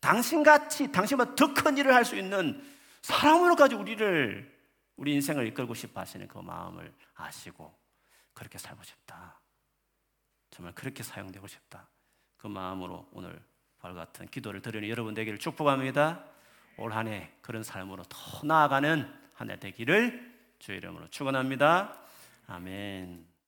당신 0.00 0.42
같이 0.42 0.90
당신보다 0.90 1.34
더 1.34 1.54
큰 1.54 1.76
일을 1.78 1.94
할 1.94 2.04
수 2.04 2.16
있는 2.16 2.62
사람으로까지 3.02 3.74
우리를 3.74 4.58
우리 4.96 5.14
인생을 5.14 5.46
이끌고 5.48 5.74
싶어 5.74 6.00
하시는 6.00 6.26
그 6.28 6.38
마음을 6.38 6.92
아시고 7.14 7.74
그렇게 8.34 8.58
살고 8.58 8.82
싶다. 8.82 9.40
정말 10.50 10.74
그렇게 10.74 11.02
사용되고 11.02 11.46
싶다. 11.46 11.88
그 12.36 12.46
마음으로 12.46 13.08
오늘 13.12 13.40
발 13.78 13.94
같은 13.94 14.26
기도를 14.26 14.60
드리는 14.62 14.88
여러분 14.88 15.14
되기를 15.14 15.38
축복합니다. 15.38 16.24
올 16.76 16.92
한 16.92 17.08
해 17.08 17.30
그런 17.42 17.62
삶으로 17.62 18.02
더 18.04 18.46
나아가는 18.46 19.10
한 19.34 19.50
해 19.50 19.58
되기를 19.58 20.30
주의 20.58 20.78
이름으로 20.78 21.08
축원합니다. 21.08 21.98
아멘. 22.46 23.29